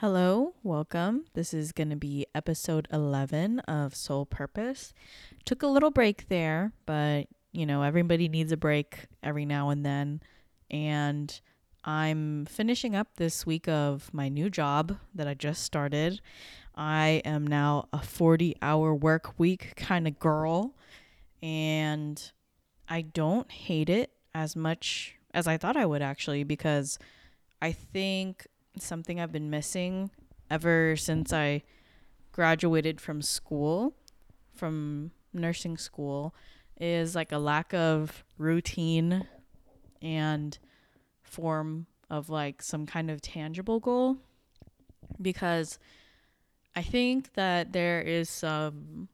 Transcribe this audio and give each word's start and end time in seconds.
Hello, 0.00 0.54
welcome. 0.62 1.26
This 1.34 1.52
is 1.52 1.72
going 1.72 1.90
to 1.90 1.96
be 1.96 2.24
episode 2.34 2.88
11 2.90 3.58
of 3.68 3.94
Soul 3.94 4.24
Purpose. 4.24 4.94
Took 5.44 5.62
a 5.62 5.66
little 5.66 5.90
break 5.90 6.26
there, 6.30 6.72
but 6.86 7.26
you 7.52 7.66
know, 7.66 7.82
everybody 7.82 8.26
needs 8.26 8.50
a 8.50 8.56
break 8.56 9.08
every 9.22 9.44
now 9.44 9.68
and 9.68 9.84
then. 9.84 10.22
And 10.70 11.38
I'm 11.84 12.46
finishing 12.46 12.96
up 12.96 13.08
this 13.16 13.44
week 13.44 13.68
of 13.68 14.08
my 14.14 14.30
new 14.30 14.48
job 14.48 14.96
that 15.14 15.28
I 15.28 15.34
just 15.34 15.64
started. 15.64 16.22
I 16.74 17.20
am 17.26 17.46
now 17.46 17.88
a 17.92 18.00
40 18.00 18.56
hour 18.62 18.94
work 18.94 19.38
week 19.38 19.74
kind 19.76 20.08
of 20.08 20.18
girl, 20.18 20.78
and 21.42 22.32
I 22.88 23.02
don't 23.02 23.50
hate 23.50 23.90
it 23.90 24.12
as 24.34 24.56
much 24.56 25.16
as 25.34 25.46
I 25.46 25.58
thought 25.58 25.76
I 25.76 25.84
would 25.84 26.00
actually 26.00 26.42
because 26.42 26.98
I 27.60 27.72
think 27.72 28.46
something 28.78 29.20
I've 29.20 29.32
been 29.32 29.50
missing 29.50 30.10
ever 30.50 30.96
since 30.96 31.32
I 31.32 31.62
graduated 32.32 33.00
from 33.00 33.22
school, 33.22 33.94
from 34.54 35.10
nursing 35.32 35.76
school, 35.76 36.34
is 36.80 37.14
like 37.14 37.32
a 37.32 37.38
lack 37.38 37.74
of 37.74 38.24
routine 38.38 39.26
and 40.02 40.58
form 41.22 41.86
of 42.08 42.30
like 42.30 42.62
some 42.62 42.86
kind 42.86 43.10
of 43.10 43.20
tangible 43.20 43.80
goal. 43.80 44.16
Because 45.20 45.78
I 46.74 46.82
think 46.82 47.34
that 47.34 47.72
there 47.72 48.00
is 48.00 48.30
some 48.30 49.08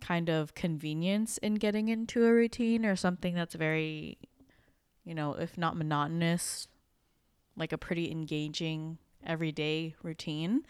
kind 0.00 0.28
of 0.28 0.54
convenience 0.54 1.38
in 1.38 1.54
getting 1.54 1.88
into 1.88 2.24
a 2.24 2.32
routine 2.32 2.84
or 2.84 2.96
something 2.96 3.34
that's 3.34 3.54
very, 3.54 4.18
you 5.04 5.14
know, 5.14 5.32
if 5.34 5.58
not 5.58 5.76
monotonous, 5.76 6.68
like 7.58 7.72
a 7.72 7.78
pretty 7.78 8.10
engaging 8.10 8.98
everyday 9.26 9.94
routine. 10.02 10.62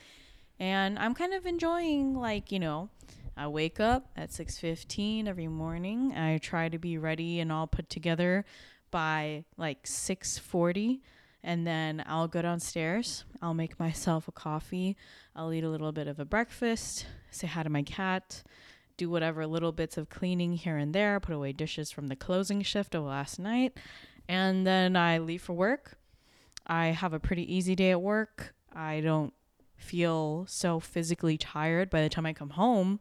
And 0.58 0.98
I'm 0.98 1.14
kind 1.14 1.34
of 1.34 1.46
enjoying 1.46 2.14
like, 2.14 2.50
you 2.50 2.58
know, 2.58 2.88
I 3.36 3.46
wake 3.46 3.78
up 3.78 4.10
at 4.16 4.30
6:15 4.30 5.28
every 5.28 5.46
morning. 5.46 6.12
I 6.16 6.38
try 6.38 6.68
to 6.68 6.78
be 6.78 6.98
ready 6.98 7.38
and 7.38 7.52
all 7.52 7.68
put 7.68 7.88
together 7.88 8.44
by 8.90 9.44
like 9.56 9.86
6:40 9.86 11.00
and 11.42 11.66
then 11.66 12.02
I'll 12.06 12.26
go 12.26 12.42
downstairs. 12.42 13.24
I'll 13.40 13.54
make 13.54 13.78
myself 13.78 14.26
a 14.26 14.32
coffee. 14.32 14.96
I'll 15.36 15.52
eat 15.52 15.64
a 15.64 15.70
little 15.70 15.92
bit 15.92 16.08
of 16.08 16.18
a 16.18 16.24
breakfast, 16.24 17.06
say 17.30 17.46
hi 17.46 17.62
to 17.62 17.70
my 17.70 17.82
cat, 17.82 18.42
do 18.96 19.08
whatever 19.08 19.46
little 19.46 19.72
bits 19.72 19.96
of 19.96 20.08
cleaning 20.08 20.54
here 20.54 20.76
and 20.76 20.92
there, 20.92 21.20
put 21.20 21.34
away 21.34 21.52
dishes 21.52 21.92
from 21.92 22.08
the 22.08 22.16
closing 22.16 22.62
shift 22.62 22.94
of 22.94 23.04
last 23.04 23.38
night, 23.38 23.78
and 24.28 24.66
then 24.66 24.96
I 24.96 25.18
leave 25.18 25.42
for 25.42 25.52
work. 25.52 25.96
I 26.68 26.88
have 26.88 27.12
a 27.12 27.20
pretty 27.20 27.52
easy 27.52 27.74
day 27.74 27.90
at 27.90 28.02
work. 28.02 28.54
I 28.74 29.00
don't 29.00 29.32
feel 29.76 30.44
so 30.48 30.80
physically 30.80 31.38
tired 31.38 31.88
by 31.88 32.02
the 32.02 32.08
time 32.08 32.26
I 32.26 32.32
come 32.32 32.50
home 32.50 33.00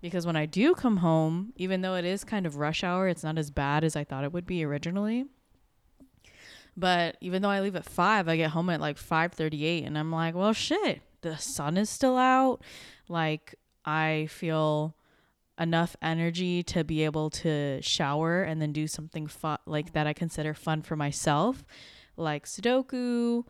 because 0.00 0.26
when 0.26 0.36
I 0.36 0.46
do 0.46 0.74
come 0.74 0.98
home, 0.98 1.52
even 1.56 1.82
though 1.82 1.94
it 1.94 2.04
is 2.04 2.24
kind 2.24 2.46
of 2.46 2.56
rush 2.56 2.82
hour, 2.82 3.08
it's 3.08 3.22
not 3.22 3.38
as 3.38 3.50
bad 3.50 3.84
as 3.84 3.96
I 3.96 4.04
thought 4.04 4.24
it 4.24 4.32
would 4.32 4.46
be 4.46 4.64
originally. 4.64 5.26
But 6.76 7.16
even 7.20 7.42
though 7.42 7.50
I 7.50 7.60
leave 7.60 7.76
at 7.76 7.84
5, 7.84 8.28
I 8.28 8.36
get 8.36 8.50
home 8.50 8.70
at 8.70 8.80
like 8.80 8.96
5:38 8.96 9.84
and 9.86 9.98
I'm 9.98 10.10
like, 10.10 10.34
"Well, 10.34 10.52
shit. 10.54 11.02
The 11.20 11.36
sun 11.36 11.76
is 11.76 11.90
still 11.90 12.16
out." 12.16 12.62
Like 13.08 13.54
I 13.84 14.26
feel 14.30 14.96
enough 15.58 15.94
energy 16.00 16.62
to 16.62 16.82
be 16.82 17.04
able 17.04 17.28
to 17.28 17.80
shower 17.82 18.42
and 18.42 18.60
then 18.60 18.72
do 18.72 18.86
something 18.86 19.26
fun 19.26 19.58
like 19.66 19.92
that 19.92 20.06
I 20.06 20.14
consider 20.14 20.54
fun 20.54 20.80
for 20.80 20.96
myself 20.96 21.64
like 22.22 22.46
Sudoku, 22.46 23.44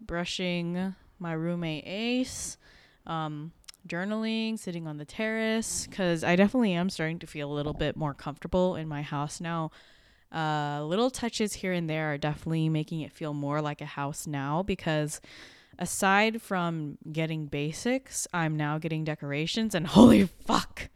brushing 0.00 0.94
my 1.18 1.32
roommate 1.32 1.86
Ace, 1.86 2.58
um, 3.06 3.52
journaling, 3.86 4.58
sitting 4.58 4.86
on 4.86 4.98
the 4.98 5.04
terrace, 5.04 5.86
because 5.86 6.24
I 6.24 6.36
definitely 6.36 6.72
am 6.72 6.90
starting 6.90 7.18
to 7.20 7.26
feel 7.26 7.50
a 7.50 7.54
little 7.54 7.72
bit 7.72 7.96
more 7.96 8.14
comfortable 8.14 8.76
in 8.76 8.88
my 8.88 9.02
house 9.02 9.40
now. 9.40 9.70
Uh, 10.32 10.82
little 10.84 11.08
touches 11.08 11.54
here 11.54 11.72
and 11.72 11.88
there 11.88 12.12
are 12.12 12.18
definitely 12.18 12.68
making 12.68 13.00
it 13.00 13.12
feel 13.12 13.32
more 13.32 13.62
like 13.62 13.80
a 13.80 13.86
house 13.86 14.26
now 14.26 14.62
because 14.62 15.20
aside 15.78 16.42
from 16.42 16.98
getting 17.10 17.46
basics, 17.46 18.26
I'm 18.34 18.56
now 18.56 18.78
getting 18.78 19.04
decorations 19.04 19.74
and 19.74 19.86
holy 19.96 20.24
fuck. 20.24 20.88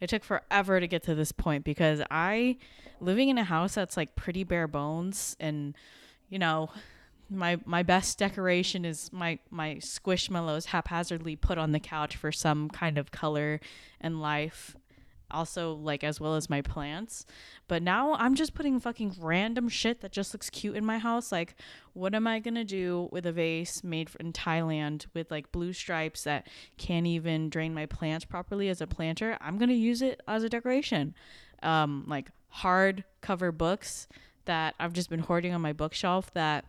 It 0.00 0.08
took 0.08 0.22
forever 0.22 0.78
to 0.78 0.86
get 0.86 1.02
to 1.04 1.14
this 1.14 1.32
point 1.32 1.64
because 1.64 2.02
I 2.10 2.56
living 3.00 3.28
in 3.28 3.38
a 3.38 3.44
house 3.44 3.74
that's 3.74 3.96
like 3.96 4.14
pretty 4.14 4.44
bare 4.44 4.68
bones 4.68 5.36
and 5.40 5.74
you 6.28 6.38
know, 6.38 6.70
my 7.30 7.58
my 7.64 7.82
best 7.82 8.18
decoration 8.18 8.84
is 8.84 9.12
my 9.12 9.38
my 9.50 9.74
squishmallows 9.76 10.66
haphazardly 10.66 11.36
put 11.36 11.58
on 11.58 11.72
the 11.72 11.80
couch 11.80 12.16
for 12.16 12.32
some 12.32 12.68
kind 12.70 12.96
of 12.98 13.10
color 13.10 13.60
and 14.00 14.20
life 14.20 14.76
also 15.30 15.74
like 15.74 16.02
as 16.02 16.20
well 16.20 16.36
as 16.36 16.48
my 16.48 16.62
plants. 16.62 17.26
But 17.66 17.82
now 17.82 18.14
i'm 18.14 18.34
just 18.34 18.54
putting 18.54 18.80
fucking 18.80 19.16
random 19.20 19.68
shit 19.68 20.00
that 20.00 20.12
just 20.12 20.32
looks 20.32 20.50
cute 20.50 20.76
in 20.76 20.84
my 20.84 20.98
house. 20.98 21.30
Like 21.30 21.54
what 21.92 22.14
am 22.14 22.26
i 22.26 22.38
gonna 22.38 22.64
do 22.64 23.08
with 23.12 23.26
a 23.26 23.32
vase 23.32 23.84
made 23.84 24.10
in 24.18 24.32
thailand 24.32 25.06
with 25.14 25.30
like 25.30 25.52
blue 25.52 25.72
stripes 25.72 26.24
that 26.24 26.46
can't 26.76 27.06
even 27.06 27.50
drain 27.50 27.74
my 27.74 27.86
plants 27.86 28.24
properly 28.24 28.68
as 28.68 28.80
a 28.80 28.86
planter? 28.86 29.36
I'm 29.40 29.58
gonna 29.58 29.74
use 29.74 30.02
it 30.02 30.20
as 30.26 30.42
a 30.42 30.48
decoration. 30.48 31.14
Um 31.62 32.04
like 32.06 32.30
hard 32.48 33.04
cover 33.20 33.52
books 33.52 34.08
that 34.48 34.74
I've 34.80 34.92
just 34.92 35.08
been 35.08 35.20
hoarding 35.20 35.54
on 35.54 35.60
my 35.60 35.72
bookshelf 35.72 36.32
that 36.34 36.64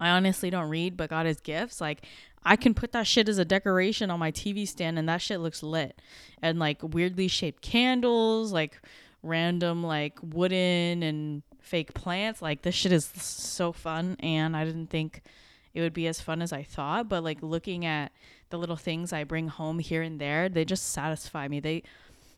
I 0.00 0.10
honestly 0.10 0.50
don't 0.50 0.70
read, 0.70 0.96
but 0.96 1.10
got 1.10 1.26
as 1.26 1.40
gifts. 1.40 1.80
Like 1.80 2.06
I 2.42 2.56
can 2.56 2.74
put 2.74 2.92
that 2.92 3.06
shit 3.06 3.28
as 3.28 3.38
a 3.38 3.44
decoration 3.44 4.10
on 4.10 4.18
my 4.18 4.32
TV 4.32 4.66
stand 4.66 4.98
and 4.98 5.08
that 5.08 5.20
shit 5.20 5.40
looks 5.40 5.62
lit. 5.62 6.00
And 6.40 6.58
like 6.58 6.78
weirdly 6.82 7.28
shaped 7.28 7.62
candles, 7.62 8.52
like 8.52 8.80
random 9.22 9.82
like 9.82 10.18
wooden 10.22 11.02
and 11.02 11.42
fake 11.60 11.92
plants. 11.92 12.40
Like 12.40 12.62
this 12.62 12.74
shit 12.74 12.92
is 12.92 13.04
so 13.04 13.72
fun 13.72 14.16
and 14.20 14.56
I 14.56 14.64
didn't 14.64 14.88
think 14.88 15.22
it 15.74 15.82
would 15.82 15.92
be 15.92 16.06
as 16.06 16.20
fun 16.20 16.40
as 16.40 16.52
I 16.52 16.62
thought, 16.62 17.08
but 17.08 17.22
like 17.22 17.42
looking 17.42 17.84
at 17.84 18.10
the 18.48 18.58
little 18.58 18.76
things 18.76 19.12
I 19.12 19.24
bring 19.24 19.48
home 19.48 19.78
here 19.78 20.02
and 20.02 20.18
there, 20.18 20.48
they 20.48 20.64
just 20.64 20.92
satisfy 20.92 21.48
me. 21.48 21.60
They 21.60 21.82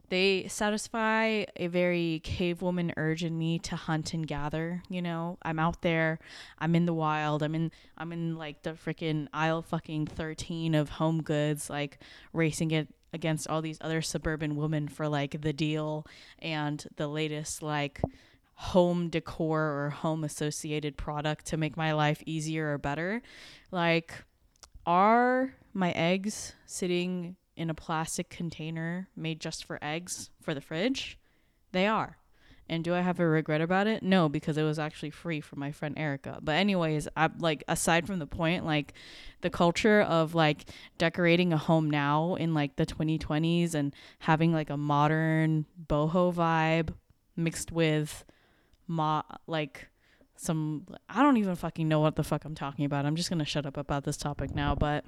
they 0.08 0.46
satisfy 0.48 1.44
a 1.56 1.66
very 1.66 2.20
cavewoman 2.24 2.92
urge 2.96 3.24
in 3.24 3.36
me 3.36 3.58
to 3.58 3.76
hunt 3.76 4.14
and 4.14 4.26
gather 4.26 4.82
you 4.88 5.02
know? 5.02 5.38
I'm 5.42 5.58
out 5.58 5.82
there 5.82 6.18
i'm 6.58 6.74
in 6.74 6.86
the 6.86 6.94
wild 6.94 7.42
i'm 7.42 7.54
in 7.54 7.70
i'm 7.96 8.12
in 8.12 8.36
like 8.36 8.62
the 8.62 8.70
freaking 8.70 9.28
aisle 9.32 9.62
fucking 9.62 10.06
13 10.06 10.74
of 10.74 10.88
home 10.88 11.22
goods 11.22 11.70
like 11.70 11.98
racing 12.32 12.70
it 12.70 12.88
against 13.12 13.48
all 13.48 13.62
these 13.62 13.78
other 13.80 14.02
suburban 14.02 14.56
women 14.56 14.88
for 14.88 15.08
like 15.08 15.40
the 15.40 15.52
deal 15.52 16.06
and 16.40 16.86
the 16.96 17.08
latest 17.08 17.62
like 17.62 18.00
home 18.58 19.08
decor 19.08 19.60
or 19.60 19.90
home 19.90 20.24
associated 20.24 20.96
product 20.96 21.46
to 21.46 21.56
make 21.56 21.76
my 21.76 21.92
life 21.92 22.20
easier 22.26 22.72
or 22.72 22.78
better. 22.78 23.22
Like 23.70 24.24
are 24.84 25.54
my 25.72 25.92
eggs 25.92 26.54
sitting 26.66 27.36
in 27.58 27.70
a 27.70 27.74
plastic 27.74 28.30
container 28.30 29.08
made 29.16 29.40
just 29.40 29.64
for 29.64 29.78
eggs 29.82 30.30
for 30.40 30.54
the 30.54 30.60
fridge? 30.60 31.18
They 31.72 31.86
are. 31.86 32.18
And 32.70 32.84
do 32.84 32.94
I 32.94 33.00
have 33.00 33.18
a 33.18 33.26
regret 33.26 33.62
about 33.62 33.86
it? 33.86 34.02
No, 34.02 34.28
because 34.28 34.58
it 34.58 34.62
was 34.62 34.78
actually 34.78 35.10
free 35.10 35.40
from 35.40 35.58
my 35.58 35.72
friend 35.72 35.98
Erica. 35.98 36.38
But 36.42 36.56
anyways, 36.56 37.08
I 37.16 37.30
like 37.38 37.64
aside 37.66 38.06
from 38.06 38.18
the 38.18 38.26
point, 38.26 38.66
like 38.66 38.92
the 39.40 39.48
culture 39.48 40.02
of 40.02 40.34
like 40.34 40.66
decorating 40.98 41.52
a 41.52 41.56
home 41.56 41.90
now 41.90 42.34
in 42.34 42.52
like 42.52 42.76
the 42.76 42.84
2020s 42.84 43.74
and 43.74 43.94
having 44.20 44.52
like 44.52 44.68
a 44.68 44.76
modern 44.76 45.64
boho 45.88 46.32
vibe 46.32 46.94
mixed 47.36 47.72
with 47.72 48.24
mo 48.86 49.22
like 49.46 49.88
some 50.36 50.86
I 51.08 51.22
don't 51.22 51.38
even 51.38 51.56
fucking 51.56 51.88
know 51.88 52.00
what 52.00 52.16
the 52.16 52.24
fuck 52.24 52.44
I'm 52.44 52.54
talking 52.54 52.84
about. 52.84 53.06
I'm 53.06 53.16
just 53.16 53.30
going 53.30 53.38
to 53.38 53.44
shut 53.46 53.64
up 53.64 53.78
about 53.78 54.04
this 54.04 54.18
topic 54.18 54.54
now, 54.54 54.74
but 54.74 55.04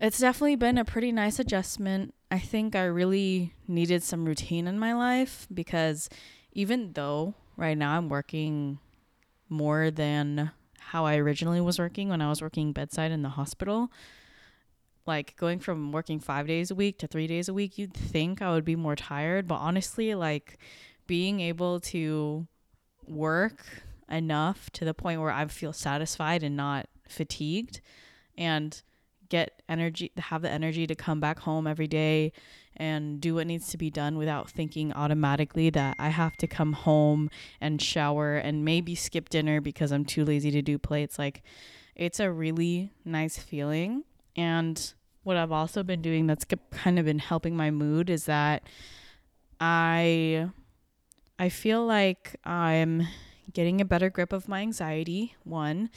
it's 0.00 0.18
definitely 0.18 0.56
been 0.56 0.78
a 0.78 0.84
pretty 0.84 1.12
nice 1.12 1.38
adjustment. 1.38 2.14
I 2.30 2.38
think 2.38 2.74
I 2.74 2.84
really 2.84 3.54
needed 3.66 4.02
some 4.02 4.24
routine 4.24 4.66
in 4.66 4.78
my 4.78 4.92
life 4.92 5.46
because 5.52 6.08
even 6.52 6.92
though 6.92 7.34
right 7.56 7.78
now 7.78 7.96
I'm 7.96 8.08
working 8.08 8.78
more 9.48 9.90
than 9.90 10.50
how 10.78 11.06
I 11.06 11.16
originally 11.16 11.60
was 11.60 11.78
working 11.78 12.08
when 12.08 12.20
I 12.20 12.28
was 12.28 12.42
working 12.42 12.72
bedside 12.72 13.10
in 13.10 13.22
the 13.22 13.30
hospital, 13.30 13.90
like 15.06 15.36
going 15.36 15.60
from 15.60 15.92
working 15.92 16.20
five 16.20 16.46
days 16.46 16.70
a 16.70 16.74
week 16.74 16.98
to 16.98 17.06
three 17.06 17.26
days 17.26 17.48
a 17.48 17.54
week, 17.54 17.78
you'd 17.78 17.94
think 17.94 18.42
I 18.42 18.52
would 18.52 18.64
be 18.64 18.76
more 18.76 18.96
tired. 18.96 19.46
But 19.46 19.56
honestly, 19.56 20.14
like 20.14 20.58
being 21.06 21.40
able 21.40 21.80
to 21.80 22.46
work 23.06 23.64
enough 24.10 24.68
to 24.70 24.84
the 24.84 24.94
point 24.94 25.20
where 25.20 25.30
I 25.30 25.46
feel 25.46 25.72
satisfied 25.72 26.42
and 26.42 26.56
not 26.56 26.88
fatigued 27.08 27.80
and 28.36 28.82
get 29.28 29.62
energy 29.68 30.12
have 30.18 30.42
the 30.42 30.50
energy 30.50 30.86
to 30.86 30.94
come 30.94 31.20
back 31.20 31.40
home 31.40 31.66
every 31.66 31.86
day 31.86 32.32
and 32.76 33.20
do 33.20 33.36
what 33.36 33.46
needs 33.46 33.68
to 33.68 33.78
be 33.78 33.90
done 33.90 34.18
without 34.18 34.50
thinking 34.50 34.92
automatically 34.92 35.70
that 35.70 35.96
I 35.98 36.10
have 36.10 36.36
to 36.38 36.46
come 36.46 36.74
home 36.74 37.30
and 37.60 37.80
shower 37.80 38.36
and 38.36 38.64
maybe 38.64 38.94
skip 38.94 39.28
dinner 39.28 39.60
because 39.60 39.92
I'm 39.92 40.04
too 40.04 40.24
lazy 40.24 40.50
to 40.50 40.62
do 40.62 40.78
plates 40.78 41.18
like 41.18 41.42
it's 41.94 42.20
a 42.20 42.30
really 42.30 42.92
nice 43.04 43.38
feeling. 43.38 44.04
And 44.36 44.92
what 45.22 45.36
I've 45.36 45.52
also 45.52 45.82
been 45.82 46.02
doing 46.02 46.26
that's 46.26 46.44
kind 46.70 46.98
of 46.98 47.06
been 47.06 47.18
helping 47.18 47.56
my 47.56 47.70
mood 47.70 48.10
is 48.10 48.26
that 48.26 48.62
I 49.60 50.50
I 51.38 51.48
feel 51.48 51.84
like 51.84 52.36
I'm 52.44 53.08
getting 53.52 53.80
a 53.80 53.84
better 53.84 54.10
grip 54.10 54.32
of 54.32 54.48
my 54.48 54.60
anxiety, 54.60 55.34
one, 55.44 55.90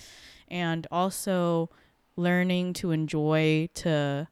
and 0.47 0.87
also 0.91 1.69
learning 2.19 2.73
to 2.73 2.91
enjoy 2.91 3.69
to 3.73 4.27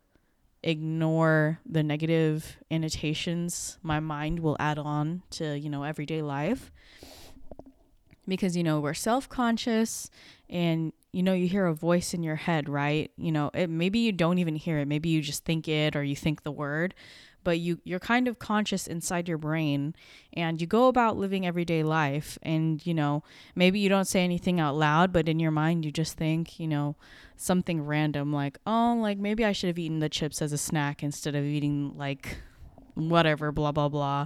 ignore 0.64 1.60
the 1.66 1.82
negative 1.82 2.58
annotations 2.70 3.78
my 3.82 4.00
mind 4.00 4.40
will 4.40 4.58
add 4.60 4.78
on 4.78 5.22
to, 5.30 5.58
you 5.58 5.70
know, 5.70 5.84
everyday 5.84 6.22
life. 6.22 6.72
Because, 8.28 8.58
you 8.58 8.64
know, 8.64 8.82
we're 8.82 8.94
self 8.94 9.30
conscious 9.30 10.10
and, 10.50 10.92
you 11.14 11.24
know, 11.24 11.34
you 11.34 11.48
hear 11.48 11.66
a 11.66 11.74
voice 11.74 12.14
in 12.14 12.24
your 12.24 12.36
head, 12.36 12.68
right? 12.68 13.10
You 13.18 13.32
know, 13.32 13.52
it, 13.54 13.70
maybe 13.70 14.00
you 14.00 14.12
don't 14.12 14.40
even 14.40 14.58
hear 14.58 14.80
it. 14.80 14.88
Maybe 14.88 15.08
you 15.08 15.22
just 15.22 15.46
think 15.46 15.70
it 15.70 15.96
or 15.96 16.04
you 16.04 16.16
think 16.16 16.44
the 16.44 16.52
word 16.52 16.94
but 17.48 17.60
you 17.60 17.80
you're 17.86 17.98
kind 17.98 18.28
of 18.28 18.40
conscious 18.40 18.88
inside 18.88 19.26
your 19.26 19.38
brain 19.38 19.96
and 20.34 20.60
you 20.60 20.68
go 20.68 20.90
about 20.90 21.16
living 21.16 21.48
everyday 21.48 21.82
life 21.82 22.38
and 22.44 22.86
you 22.86 22.94
know 22.94 23.24
maybe 23.56 23.80
you 23.80 23.88
don't 23.88 24.04
say 24.04 24.22
anything 24.22 24.60
out 24.60 24.76
loud 24.76 25.14
but 25.14 25.30
in 25.30 25.40
your 25.40 25.50
mind 25.50 25.86
you 25.86 25.90
just 25.90 26.18
think 26.18 26.60
you 26.60 26.68
know 26.68 26.98
something 27.38 27.86
random 27.86 28.34
like 28.34 28.58
oh 28.68 28.98
like 29.00 29.18
maybe 29.18 29.46
I 29.46 29.54
should 29.54 29.70
have 29.70 29.80
eaten 29.80 30.00
the 30.00 30.10
chips 30.10 30.42
as 30.42 30.52
a 30.52 30.58
snack 30.58 31.02
instead 31.04 31.36
of 31.36 31.46
eating 31.46 31.94
like 31.96 32.38
whatever 32.96 33.54
blah 33.54 33.72
blah 33.72 33.88
blah. 33.88 34.26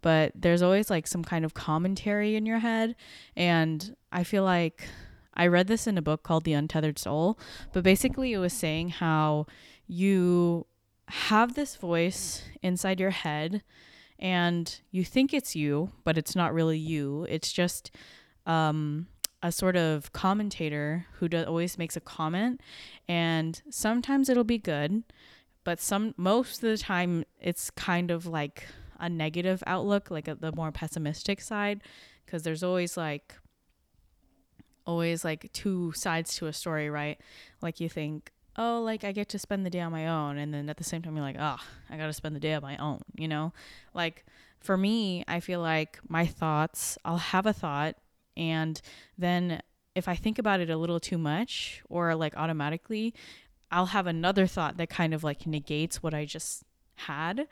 But 0.00 0.30
there's 0.36 0.62
always 0.62 0.88
like 0.88 1.08
some 1.08 1.24
kind 1.24 1.44
of 1.44 1.54
commentary 1.54 2.36
in 2.36 2.46
your 2.46 2.60
head. 2.60 2.94
And 3.36 3.96
I 4.12 4.22
feel 4.22 4.44
like 4.44 4.88
I 5.34 5.48
read 5.48 5.66
this 5.66 5.88
in 5.88 5.98
a 5.98 6.02
book 6.02 6.22
called 6.22 6.44
The 6.44 6.52
Untethered 6.52 6.98
Soul 6.98 7.36
but 7.72 7.82
basically 7.82 8.32
it 8.32 8.38
was 8.38 8.52
saying 8.52 8.90
how 8.90 9.46
you 9.88 10.66
have 11.12 11.54
this 11.54 11.76
voice 11.76 12.42
inside 12.62 12.98
your 12.98 13.10
head 13.10 13.62
and 14.18 14.80
you 14.90 15.04
think 15.04 15.34
it's 15.34 15.54
you, 15.54 15.92
but 16.04 16.16
it's 16.16 16.34
not 16.34 16.54
really 16.54 16.78
you. 16.78 17.26
It's 17.28 17.52
just 17.52 17.90
um, 18.46 19.08
a 19.42 19.50
sort 19.50 19.76
of 19.76 20.12
commentator 20.12 21.06
who 21.14 21.28
do- 21.28 21.44
always 21.44 21.76
makes 21.76 21.96
a 21.96 22.00
comment, 22.00 22.60
and 23.08 23.60
sometimes 23.68 24.28
it'll 24.28 24.44
be 24.44 24.58
good, 24.58 25.02
but 25.64 25.80
some 25.80 26.14
most 26.16 26.62
of 26.62 26.70
the 26.70 26.78
time 26.78 27.24
it's 27.40 27.70
kind 27.70 28.10
of 28.12 28.26
like 28.26 28.64
a 29.00 29.08
negative 29.08 29.62
outlook, 29.66 30.10
like 30.10 30.28
a, 30.28 30.36
the 30.36 30.52
more 30.52 30.70
pessimistic 30.70 31.40
side, 31.40 31.82
because 32.24 32.44
there's 32.44 32.62
always 32.62 32.96
like 32.96 33.34
always 34.86 35.24
like 35.24 35.50
two 35.52 35.92
sides 35.92 36.36
to 36.36 36.46
a 36.46 36.52
story, 36.52 36.88
right? 36.88 37.20
Like 37.60 37.80
you 37.80 37.88
think, 37.88 38.30
oh, 38.56 38.82
like 38.82 39.04
I 39.04 39.12
get 39.12 39.28
to 39.30 39.38
spend 39.38 39.64
the 39.64 39.70
day 39.70 39.80
on 39.80 39.92
my 39.92 40.06
own. 40.08 40.38
And 40.38 40.52
then 40.52 40.68
at 40.68 40.76
the 40.76 40.84
same 40.84 41.02
time, 41.02 41.16
you're 41.16 41.24
like, 41.24 41.36
oh, 41.38 41.58
I 41.90 41.96
got 41.96 42.06
to 42.06 42.12
spend 42.12 42.36
the 42.36 42.40
day 42.40 42.54
on 42.54 42.62
my 42.62 42.76
own, 42.76 43.00
you 43.16 43.28
know? 43.28 43.52
Like 43.94 44.24
for 44.60 44.76
me, 44.76 45.24
I 45.26 45.40
feel 45.40 45.60
like 45.60 45.98
my 46.08 46.26
thoughts, 46.26 46.98
I'll 47.04 47.18
have 47.18 47.46
a 47.46 47.52
thought. 47.52 47.96
And 48.36 48.80
then 49.18 49.60
if 49.94 50.08
I 50.08 50.14
think 50.14 50.38
about 50.38 50.60
it 50.60 50.70
a 50.70 50.76
little 50.76 51.00
too 51.00 51.18
much 51.18 51.82
or 51.88 52.14
like 52.14 52.36
automatically, 52.36 53.14
I'll 53.70 53.86
have 53.86 54.06
another 54.06 54.46
thought 54.46 54.76
that 54.76 54.90
kind 54.90 55.14
of 55.14 55.24
like 55.24 55.46
negates 55.46 56.02
what 56.02 56.14
I 56.14 56.24
just 56.24 56.64
had. 56.96 57.46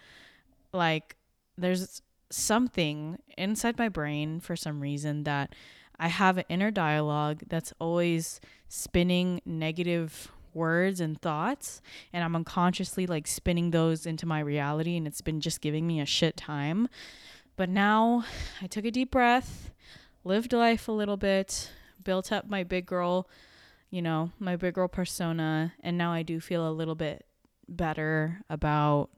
Like 0.72 1.16
there's 1.56 2.02
something 2.30 3.18
inside 3.36 3.78
my 3.78 3.88
brain 3.88 4.40
for 4.40 4.54
some 4.54 4.80
reason 4.80 5.24
that 5.24 5.54
I 5.98 6.08
have 6.08 6.38
an 6.38 6.44
inner 6.48 6.70
dialogue 6.70 7.42
that's 7.48 7.74
always 7.78 8.40
spinning 8.68 9.40
negative 9.44 10.30
words 10.54 11.00
and 11.00 11.20
thoughts 11.20 11.80
and 12.12 12.24
I'm 12.24 12.36
unconsciously 12.36 13.06
like 13.06 13.26
spinning 13.26 13.70
those 13.70 14.06
into 14.06 14.26
my 14.26 14.40
reality 14.40 14.96
and 14.96 15.06
it's 15.06 15.20
been 15.20 15.40
just 15.40 15.60
giving 15.60 15.86
me 15.86 16.00
a 16.00 16.06
shit 16.06 16.36
time. 16.36 16.88
But 17.56 17.68
now 17.68 18.24
I 18.62 18.66
took 18.66 18.84
a 18.84 18.90
deep 18.90 19.10
breath, 19.10 19.70
lived 20.24 20.52
life 20.52 20.88
a 20.88 20.92
little 20.92 21.16
bit, 21.16 21.70
built 22.02 22.32
up 22.32 22.48
my 22.48 22.64
big 22.64 22.86
girl, 22.86 23.28
you 23.90 24.02
know, 24.02 24.32
my 24.38 24.56
big 24.56 24.74
girl 24.74 24.88
persona 24.88 25.74
and 25.80 25.98
now 25.98 26.12
I 26.12 26.22
do 26.22 26.40
feel 26.40 26.68
a 26.68 26.72
little 26.72 26.94
bit 26.94 27.24
better 27.68 28.40
about 28.48 29.10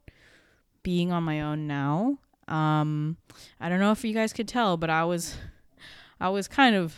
being 0.82 1.12
on 1.12 1.22
my 1.22 1.40
own 1.40 1.66
now. 1.66 2.18
Um 2.48 3.16
I 3.60 3.68
don't 3.68 3.80
know 3.80 3.92
if 3.92 4.04
you 4.04 4.14
guys 4.14 4.32
could 4.32 4.48
tell, 4.48 4.76
but 4.76 4.90
I 4.90 5.04
was 5.04 5.36
I 6.20 6.28
was 6.28 6.48
kind 6.48 6.76
of 6.76 6.96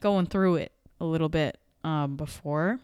going 0.00 0.26
through 0.26 0.56
it 0.56 0.72
a 1.00 1.04
little 1.04 1.28
bit 1.28 1.58
um 1.82 2.16
before 2.16 2.78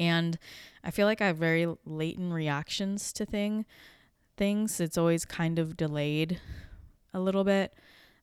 and 0.00 0.38
I 0.82 0.90
feel 0.90 1.06
like 1.06 1.20
I 1.20 1.26
have 1.26 1.36
very 1.36 1.68
latent 1.84 2.32
reactions 2.32 3.12
to 3.12 3.26
thing 3.26 3.66
things. 4.36 4.80
It's 4.80 4.96
always 4.96 5.26
kind 5.26 5.58
of 5.58 5.76
delayed 5.76 6.40
a 7.12 7.20
little 7.20 7.44
bit, 7.44 7.74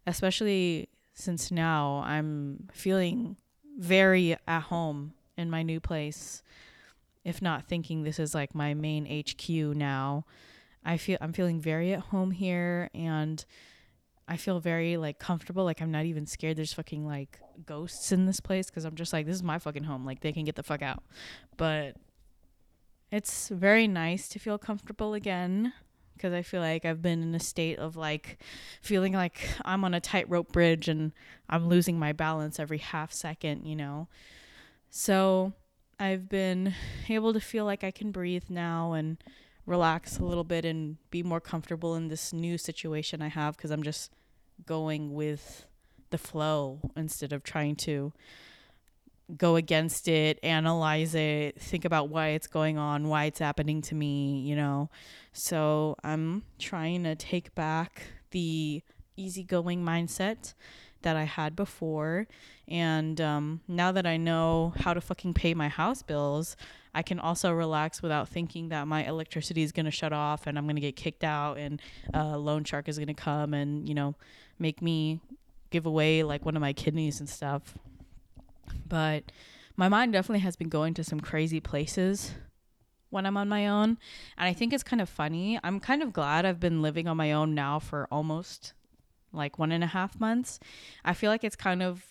especially 0.07 0.89
since 1.13 1.51
now 1.51 2.01
I'm 2.03 2.67
feeling 2.73 3.37
very 3.77 4.35
at 4.47 4.63
home 4.63 5.13
in 5.37 5.51
my 5.51 5.61
new 5.61 5.79
place. 5.79 6.41
If 7.23 7.41
not 7.41 7.67
thinking 7.67 8.01
this 8.01 8.17
is 8.17 8.33
like 8.33 8.55
my 8.55 8.73
main 8.73 9.05
HQ 9.05 9.47
now, 9.47 10.25
I 10.83 10.97
feel 10.97 11.19
I'm 11.21 11.33
feeling 11.33 11.61
very 11.61 11.93
at 11.93 11.99
home 11.99 12.31
here 12.31 12.89
and 12.95 13.45
I 14.27 14.37
feel 14.37 14.59
very 14.59 14.97
like 14.97 15.19
comfortable. 15.19 15.63
Like 15.63 15.81
I'm 15.81 15.91
not 15.91 16.05
even 16.05 16.25
scared. 16.25 16.57
There's 16.57 16.73
fucking 16.73 17.05
like 17.05 17.39
ghosts 17.65 18.11
in 18.11 18.25
this 18.25 18.39
place 18.39 18.69
because 18.69 18.85
I'm 18.85 18.95
just 18.95 19.13
like 19.13 19.25
this 19.25 19.35
is 19.35 19.43
my 19.43 19.59
fucking 19.59 19.85
home. 19.85 20.05
Like 20.05 20.19
they 20.19 20.33
can 20.33 20.45
get 20.45 20.55
the 20.55 20.63
fuck 20.63 20.81
out. 20.81 21.03
But 21.55 21.95
it's 23.11 23.49
very 23.49 23.87
nice 23.87 24.27
to 24.29 24.39
feel 24.39 24.57
comfortable 24.57 25.13
again 25.13 25.73
because 26.13 26.33
I 26.33 26.41
feel 26.41 26.61
like 26.61 26.83
I've 26.83 27.01
been 27.01 27.21
in 27.21 27.35
a 27.35 27.39
state 27.39 27.79
of 27.79 27.95
like 27.95 28.39
feeling 28.81 29.13
like 29.13 29.47
I'm 29.63 29.85
on 29.85 29.93
a 29.93 30.01
tightrope 30.01 30.51
bridge 30.51 30.89
and 30.89 31.13
I'm 31.49 31.69
losing 31.69 31.97
my 31.97 32.11
balance 32.11 32.59
every 32.59 32.79
half 32.79 33.13
second, 33.13 33.65
you 33.65 33.75
know. 33.75 34.07
So 34.89 35.53
I've 35.99 36.27
been 36.27 36.73
able 37.07 37.33
to 37.33 37.39
feel 37.39 37.65
like 37.65 37.83
I 37.83 37.91
can 37.91 38.11
breathe 38.11 38.49
now 38.49 38.93
and 38.93 39.17
relax 39.67 40.17
a 40.17 40.23
little 40.23 40.45
bit 40.45 40.65
and 40.65 40.97
be 41.11 41.21
more 41.21 41.41
comfortable 41.41 41.95
in 41.95 42.07
this 42.07 42.33
new 42.33 42.57
situation 42.57 43.21
I 43.21 43.27
have 43.27 43.55
because 43.55 43.69
I'm 43.69 43.83
just 43.83 44.11
going 44.65 45.13
with 45.13 45.67
the 46.09 46.17
flow 46.17 46.79
instead 46.95 47.33
of 47.33 47.43
trying 47.43 47.75
to 47.75 48.13
go 49.35 49.57
against 49.57 50.07
it, 50.07 50.39
analyze 50.41 51.13
it, 51.13 51.61
think 51.61 51.83
about 51.83 52.07
why 52.07 52.29
it's 52.29 52.47
going 52.47 52.77
on, 52.77 53.09
why 53.09 53.25
it's 53.25 53.39
happening 53.39 53.81
to 53.81 53.93
me, 53.93 54.39
you 54.39 54.55
know. 54.55 54.89
So 55.33 55.97
I'm 56.01 56.43
trying 56.57 57.03
to 57.03 57.13
take 57.15 57.53
back 57.53 58.03
the 58.31 58.81
easygoing 59.17 59.83
mindset 59.83 60.53
that 61.07 61.15
I 61.15 61.23
had 61.23 61.55
before. 61.55 62.27
And 62.67 63.21
um, 63.21 63.61
now 63.65 63.93
that 63.93 64.05
I 64.05 64.17
know 64.17 64.73
how 64.75 64.93
to 64.93 64.99
fucking 64.99 65.35
pay 65.35 65.53
my 65.53 65.69
house 65.69 66.01
bills, 66.01 66.57
I 66.93 67.01
can 67.01 67.17
also 67.17 67.53
relax 67.53 68.01
without 68.01 68.27
thinking 68.27 68.67
that 68.69 68.89
my 68.89 69.07
electricity 69.07 69.63
is 69.63 69.71
going 69.71 69.85
to 69.85 69.91
shut 69.91 70.11
off 70.11 70.47
and 70.47 70.57
I'm 70.57 70.65
going 70.65 70.75
to 70.75 70.81
get 70.81 70.97
kicked 70.97 71.23
out 71.23 71.57
and 71.57 71.81
a 72.13 72.19
uh, 72.19 72.37
loan 72.37 72.65
shark 72.65 72.89
is 72.89 72.97
going 72.97 73.07
to 73.07 73.13
come 73.13 73.53
and, 73.53 73.87
you 73.87 73.95
know, 73.95 74.15
make 74.59 74.81
me 74.81 75.21
give 75.69 75.85
away 75.85 76.23
like 76.23 76.43
one 76.43 76.57
of 76.57 76.61
my 76.61 76.73
kidneys 76.73 77.21
and 77.21 77.29
stuff. 77.29 77.77
But 78.85 79.31
my 79.77 79.87
mind 79.87 80.11
definitely 80.11 80.41
has 80.41 80.57
been 80.57 80.67
going 80.67 80.93
to 80.95 81.05
some 81.05 81.21
crazy 81.21 81.61
places 81.61 82.33
when 83.11 83.25
I'm 83.25 83.37
on 83.37 83.47
my 83.47 83.65
own. 83.67 83.97
And 84.37 84.49
I 84.49 84.51
think 84.51 84.73
it's 84.73 84.83
kind 84.83 85.01
of 85.01 85.07
funny. 85.07 85.57
I'm 85.63 85.79
kind 85.79 86.03
of 86.03 86.11
glad 86.11 86.45
I've 86.45 86.59
been 86.59 86.81
living 86.81 87.07
on 87.07 87.15
my 87.15 87.31
own 87.31 87.55
now 87.55 87.79
for 87.79 88.09
almost 88.11 88.73
like 89.31 89.59
one 89.59 89.71
and 89.71 89.83
a 89.83 89.87
half 89.87 90.19
months. 90.19 90.59
I 91.05 91.13
feel 91.13 91.29
like 91.29 91.43
it's 91.43 91.55
kind 91.55 91.83
of 91.83 92.05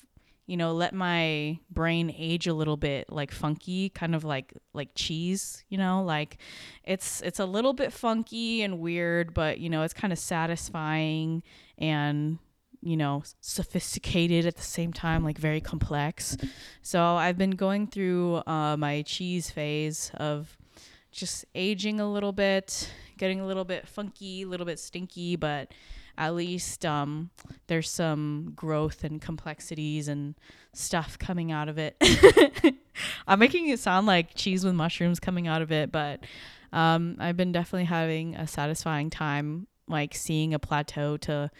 you 0.46 0.56
know 0.56 0.72
let 0.72 0.94
my 0.94 1.58
brain 1.70 2.14
age 2.16 2.46
a 2.46 2.54
little 2.54 2.76
bit 2.76 3.10
like 3.10 3.32
funky 3.32 3.88
kind 3.88 4.14
of 4.14 4.24
like 4.24 4.54
like 4.72 4.90
cheese 4.94 5.64
you 5.68 5.76
know 5.76 6.02
like 6.02 6.38
it's 6.84 7.20
it's 7.22 7.40
a 7.40 7.44
little 7.44 7.72
bit 7.72 7.92
funky 7.92 8.62
and 8.62 8.78
weird 8.78 9.34
but 9.34 9.58
you 9.58 9.68
know 9.68 9.82
it's 9.82 9.94
kind 9.94 10.12
of 10.12 10.18
satisfying 10.18 11.42
and 11.78 12.38
you 12.80 12.96
know 12.96 13.22
sophisticated 13.40 14.46
at 14.46 14.56
the 14.56 14.62
same 14.62 14.92
time 14.92 15.24
like 15.24 15.38
very 15.38 15.60
complex 15.60 16.36
so 16.82 17.02
i've 17.02 17.36
been 17.36 17.50
going 17.50 17.86
through 17.86 18.36
uh, 18.46 18.76
my 18.78 19.02
cheese 19.02 19.50
phase 19.50 20.12
of 20.14 20.56
just 21.10 21.44
aging 21.54 21.98
a 21.98 22.08
little 22.08 22.32
bit 22.32 22.90
getting 23.18 23.40
a 23.40 23.46
little 23.46 23.64
bit 23.64 23.88
funky 23.88 24.42
a 24.42 24.46
little 24.46 24.66
bit 24.66 24.78
stinky 24.78 25.34
but 25.34 25.72
at 26.18 26.34
least 26.34 26.84
um, 26.86 27.30
there's 27.66 27.90
some 27.90 28.52
growth 28.56 29.04
and 29.04 29.20
complexities 29.20 30.08
and 30.08 30.34
stuff 30.72 31.18
coming 31.18 31.52
out 31.52 31.68
of 31.68 31.78
it. 31.78 31.96
I'm 33.26 33.38
making 33.38 33.68
it 33.68 33.78
sound 33.78 34.06
like 34.06 34.34
cheese 34.34 34.64
with 34.64 34.74
mushrooms 34.74 35.20
coming 35.20 35.46
out 35.46 35.62
of 35.62 35.70
it, 35.70 35.92
but 35.92 36.20
um, 36.72 37.16
I've 37.18 37.36
been 37.36 37.52
definitely 37.52 37.84
having 37.84 38.34
a 38.34 38.46
satisfying 38.46 39.10
time, 39.10 39.66
like 39.88 40.14
seeing 40.14 40.54
a 40.54 40.58
plateau 40.58 41.16
to 41.18 41.50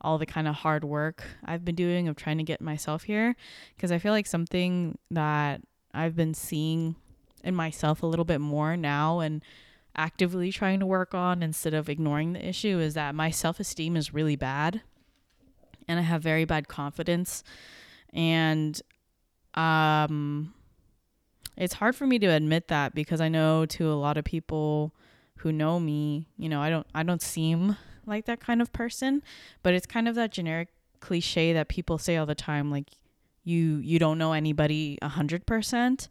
all 0.00 0.18
the 0.18 0.26
kind 0.26 0.46
of 0.46 0.54
hard 0.56 0.84
work 0.84 1.24
I've 1.44 1.64
been 1.64 1.74
doing 1.74 2.08
of 2.08 2.16
trying 2.16 2.38
to 2.38 2.44
get 2.44 2.60
myself 2.60 3.04
here. 3.04 3.34
Because 3.74 3.90
I 3.90 3.98
feel 3.98 4.12
like 4.12 4.26
something 4.26 4.98
that 5.10 5.62
I've 5.92 6.14
been 6.14 6.34
seeing 6.34 6.96
in 7.42 7.54
myself 7.54 8.02
a 8.02 8.06
little 8.06 8.24
bit 8.24 8.40
more 8.40 8.76
now 8.76 9.20
and 9.20 9.42
actively 9.96 10.50
trying 10.50 10.80
to 10.80 10.86
work 10.86 11.14
on 11.14 11.42
instead 11.42 11.74
of 11.74 11.88
ignoring 11.88 12.32
the 12.32 12.46
issue 12.46 12.78
is 12.78 12.94
that 12.94 13.14
my 13.14 13.30
self 13.30 13.60
esteem 13.60 13.96
is 13.96 14.14
really 14.14 14.36
bad 14.36 14.82
and 15.88 15.98
I 15.98 16.02
have 16.02 16.22
very 16.22 16.44
bad 16.44 16.68
confidence. 16.68 17.44
And 18.12 18.80
um, 19.54 20.54
it's 21.56 21.74
hard 21.74 21.94
for 21.94 22.06
me 22.06 22.18
to 22.18 22.26
admit 22.26 22.68
that 22.68 22.94
because 22.94 23.20
I 23.20 23.28
know 23.28 23.66
to 23.66 23.90
a 23.90 23.94
lot 23.94 24.16
of 24.16 24.24
people 24.24 24.94
who 25.38 25.52
know 25.52 25.78
me, 25.78 26.28
you 26.36 26.48
know, 26.48 26.60
I 26.60 26.70
don't 26.70 26.86
I 26.94 27.02
don't 27.02 27.22
seem 27.22 27.76
like 28.06 28.26
that 28.26 28.40
kind 28.40 28.60
of 28.62 28.72
person, 28.72 29.22
but 29.62 29.74
it's 29.74 29.86
kind 29.86 30.08
of 30.08 30.14
that 30.14 30.32
generic 30.32 30.68
cliche 31.00 31.52
that 31.52 31.68
people 31.68 31.98
say 31.98 32.16
all 32.16 32.24
the 32.24 32.34
time 32.34 32.70
like 32.70 32.88
you 33.44 33.76
you 33.76 33.98
don't 33.98 34.16
know 34.16 34.32
anybody 34.32 34.98
a 35.02 35.08
hundred 35.08 35.44
percent 35.44 36.08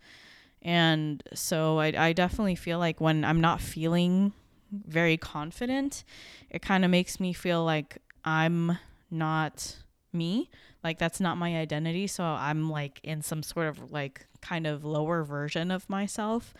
and 0.64 1.22
so 1.34 1.80
I, 1.80 1.94
I 1.96 2.14
definitely 2.14 2.56
feel 2.56 2.80
like 2.80 3.00
when 3.00 3.24
i'm 3.24 3.42
not 3.42 3.62
feeling 3.62 4.34
very 4.72 5.18
confident 5.18 6.04
it 6.50 6.62
kind 6.62 6.84
of 6.84 6.92
makes 6.92 7.20
me 7.20 7.34
feel 7.34 7.64
like 7.64 8.00
i'm 8.26 8.78
not 9.12 9.78
me. 10.14 10.50
Like 10.84 11.00
that's 11.00 11.20
not 11.20 11.38
my 11.38 11.58
identity. 11.58 12.08
So 12.08 12.24
i'm 12.24 12.70
like 12.70 13.00
in 13.04 13.22
some 13.22 13.44
sort 13.44 13.68
of 13.68 13.92
like 13.92 14.28
kind 14.42 14.68
of 14.68 14.84
lower 14.84 15.24
version 15.24 15.72
of 15.72 15.90
myself. 15.90 16.54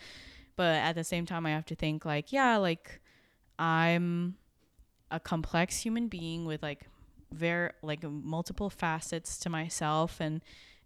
But 0.56 0.76
at 0.76 0.94
the 0.94 1.04
same 1.04 1.26
time 1.26 1.46
i 1.46 1.52
have 1.52 1.66
to 1.66 1.76
think 1.76 2.06
like 2.06 2.32
yeah 2.32 2.58
like 2.58 3.02
i'm 3.58 4.36
a 5.10 5.20
complex 5.20 5.78
human 5.80 6.08
being 6.08 6.46
with 6.46 6.62
like 6.62 6.88
very 7.32 7.72
like 7.82 8.04
multiple 8.04 8.70
facets 8.70 9.38
to 9.40 9.50
myself. 9.50 10.18
And 10.20 10.42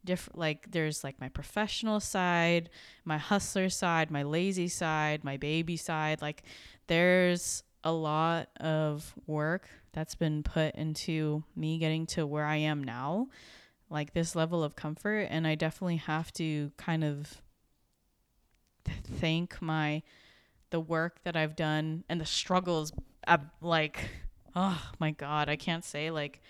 different 0.07 0.39
like 0.39 0.71
there's 0.71 1.03
like 1.03 1.21
my 1.21 1.29
professional 1.29 1.99
side 1.99 2.69
my 3.05 3.17
hustler 3.17 3.69
side 3.69 4.09
my 4.09 4.23
lazy 4.23 4.67
side 4.67 5.23
my 5.23 5.37
baby 5.37 5.77
side 5.77 6.21
like 6.21 6.43
there's 6.87 7.63
a 7.83 7.91
lot 7.91 8.49
of 8.59 9.13
work 9.27 9.69
that's 9.93 10.15
been 10.15 10.41
put 10.41 10.73
into 10.75 11.43
me 11.55 11.77
getting 11.77 12.05
to 12.05 12.25
where 12.25 12.45
I 12.45 12.55
am 12.55 12.83
now 12.83 13.27
like 13.89 14.13
this 14.13 14.35
level 14.35 14.63
of 14.63 14.75
comfort 14.75 15.27
and 15.29 15.45
I 15.45 15.55
definitely 15.55 15.97
have 15.97 16.33
to 16.33 16.71
kind 16.77 17.03
of 17.03 17.41
thank 19.19 19.61
my 19.61 20.01
the 20.69 20.79
work 20.79 21.23
that 21.23 21.35
I've 21.37 21.55
done 21.55 22.03
and 22.09 22.19
the 22.19 22.25
struggles 22.25 22.91
uh, 23.27 23.37
like 23.61 24.09
oh 24.57 24.81
my 24.99 25.11
god, 25.11 25.49
I 25.49 25.55
can't 25.55 25.85
say 25.85 26.09
like 26.09 26.41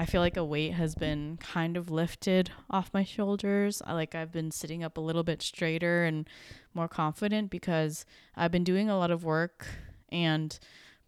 I 0.00 0.04
feel 0.04 0.20
like 0.20 0.36
a 0.36 0.44
weight 0.44 0.74
has 0.74 0.94
been 0.94 1.38
kind 1.38 1.76
of 1.76 1.90
lifted 1.90 2.52
off 2.70 2.94
my 2.94 3.02
shoulders. 3.02 3.82
I 3.84 3.94
like 3.94 4.14
I've 4.14 4.30
been 4.30 4.52
sitting 4.52 4.84
up 4.84 4.96
a 4.96 5.00
little 5.00 5.24
bit 5.24 5.42
straighter 5.42 6.04
and 6.04 6.28
more 6.72 6.86
confident 6.86 7.50
because 7.50 8.04
I've 8.36 8.52
been 8.52 8.62
doing 8.62 8.88
a 8.88 8.96
lot 8.96 9.10
of 9.10 9.24
work 9.24 9.66
and 10.08 10.56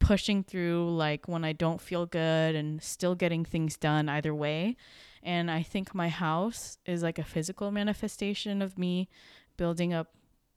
pushing 0.01 0.43
through 0.43 0.97
like 0.97 1.29
when 1.29 1.45
I 1.45 1.53
don't 1.53 1.81
feel 1.81 2.05
good 2.05 2.57
and 2.57 2.83
still 2.83 3.15
getting 3.15 3.45
things 3.45 3.77
done 3.77 4.09
either 4.09 4.35
way. 4.35 4.77
And 5.23 5.53
I 5.53 5.63
think 5.63 5.95
my 5.95 6.09
house 6.09 6.77
is 6.85 7.05
like 7.05 7.21
a 7.21 7.25
physical 7.25 7.71
manifestation 7.71 8.61
of 8.61 8.77
me 8.77 9.09
building 9.57 9.95
up 9.95 10.09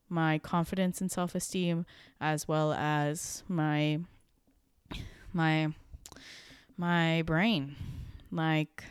my 0.09 0.39
confidence 0.39 1.01
and 1.01 1.11
self-esteem 1.11 1.85
as 2.19 2.47
well 2.47 2.73
as 2.73 3.43
my 3.47 3.99
my 5.31 5.67
my 6.77 7.21
brain. 7.21 7.75
Like 8.33 8.83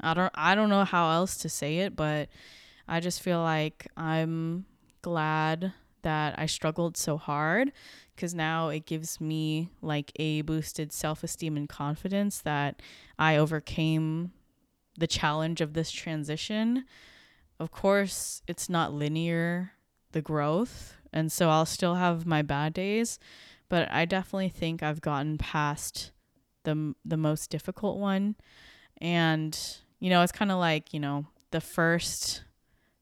I 0.00 0.14
don't 0.14 0.32
I 0.34 0.54
don't 0.54 0.68
know 0.68 0.84
how 0.84 1.10
else 1.10 1.36
to 1.38 1.48
say 1.48 1.78
it, 1.78 1.96
but 1.96 2.28
I 2.88 3.00
just 3.00 3.20
feel 3.22 3.40
like 3.40 3.86
I'm 3.96 4.66
glad 5.02 5.72
that 6.02 6.38
I 6.38 6.46
struggled 6.46 6.96
so 6.96 7.16
hard 7.16 7.72
because 8.14 8.34
now 8.34 8.68
it 8.68 8.86
gives 8.86 9.20
me 9.20 9.70
like 9.82 10.12
a 10.16 10.42
boosted 10.42 10.92
self-esteem 10.92 11.56
and 11.56 11.68
confidence 11.68 12.40
that 12.42 12.80
I 13.18 13.36
overcame 13.36 14.32
the 14.98 15.06
challenge 15.06 15.60
of 15.60 15.74
this 15.74 15.90
transition. 15.90 16.84
Of 17.58 17.70
course, 17.70 18.42
it's 18.46 18.68
not 18.68 18.94
linear 18.94 19.72
the 20.12 20.22
growth, 20.22 20.94
and 21.12 21.32
so 21.32 21.50
I'll 21.50 21.66
still 21.66 21.96
have 21.96 22.24
my 22.24 22.42
bad 22.42 22.72
days, 22.72 23.18
but 23.68 23.90
I 23.90 24.04
definitely 24.04 24.50
think 24.50 24.82
I've 24.82 25.00
gotten 25.00 25.38
past 25.38 26.12
the 26.62 26.94
the 27.04 27.16
most 27.16 27.50
difficult 27.50 27.98
one. 27.98 28.36
And 29.00 29.58
you 30.00 30.10
know, 30.10 30.22
it's 30.22 30.32
kind 30.32 30.52
of 30.52 30.58
like, 30.58 30.92
you 30.92 31.00
know, 31.00 31.26
the 31.50 31.60
first 31.60 32.42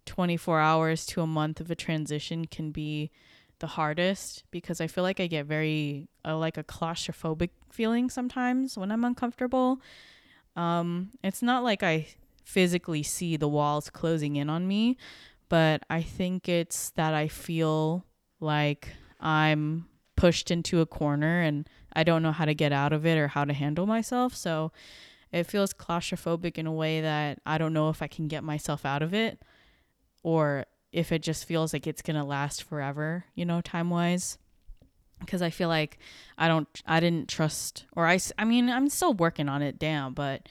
24 0.06 0.60
hours 0.60 1.06
to 1.06 1.22
a 1.22 1.26
month 1.26 1.60
of 1.60 1.70
a 1.70 1.74
transition 1.74 2.46
can 2.46 2.70
be 2.70 3.10
the 3.58 3.66
hardest 3.66 4.44
because 4.50 4.80
I 4.80 4.86
feel 4.86 5.02
like 5.02 5.20
I 5.20 5.26
get 5.26 5.46
very 5.46 6.08
uh, 6.24 6.36
like 6.36 6.56
a 6.58 6.64
claustrophobic 6.64 7.50
feeling 7.70 8.10
sometimes 8.10 8.76
when 8.76 8.92
I'm 8.92 9.04
uncomfortable. 9.04 9.80
Um, 10.56 11.10
it's 11.22 11.42
not 11.42 11.64
like 11.64 11.82
I 11.82 12.08
physically 12.44 13.02
see 13.02 13.36
the 13.36 13.48
walls 13.48 13.90
closing 13.90 14.36
in 14.36 14.50
on 14.50 14.68
me, 14.68 14.96
but 15.48 15.82
I 15.88 16.02
think 16.02 16.48
it's 16.48 16.90
that 16.90 17.14
I 17.14 17.28
feel 17.28 18.04
like 18.40 18.88
I'm 19.20 19.86
pushed 20.16 20.50
into 20.50 20.80
a 20.80 20.86
corner 20.86 21.40
and 21.40 21.68
I 21.92 22.04
don't 22.04 22.22
know 22.22 22.32
how 22.32 22.44
to 22.44 22.54
get 22.54 22.72
out 22.72 22.92
of 22.92 23.06
it 23.06 23.18
or 23.18 23.28
how 23.28 23.44
to 23.44 23.52
handle 23.52 23.86
myself. 23.86 24.34
So 24.34 24.72
it 25.34 25.48
feels 25.48 25.74
claustrophobic 25.74 26.58
in 26.58 26.66
a 26.66 26.72
way 26.72 27.00
that 27.00 27.40
I 27.44 27.58
don't 27.58 27.72
know 27.72 27.88
if 27.88 28.02
I 28.02 28.06
can 28.06 28.28
get 28.28 28.44
myself 28.44 28.86
out 28.86 29.02
of 29.02 29.12
it 29.12 29.42
or 30.22 30.64
if 30.92 31.10
it 31.10 31.22
just 31.22 31.44
feels 31.44 31.72
like 31.72 31.88
it's 31.88 32.02
going 32.02 32.16
to 32.16 32.22
last 32.22 32.62
forever, 32.62 33.24
you 33.34 33.44
know, 33.44 33.60
time 33.60 33.90
wise. 33.90 34.38
Because 35.18 35.42
I 35.42 35.50
feel 35.50 35.68
like 35.68 35.98
I 36.38 36.46
don't, 36.46 36.68
I 36.86 37.00
didn't 37.00 37.28
trust, 37.28 37.84
or 37.96 38.06
I, 38.06 38.20
I 38.38 38.44
mean, 38.44 38.70
I'm 38.70 38.88
still 38.88 39.12
working 39.12 39.48
on 39.48 39.60
it, 39.60 39.76
damn, 39.76 40.14
but 40.14 40.48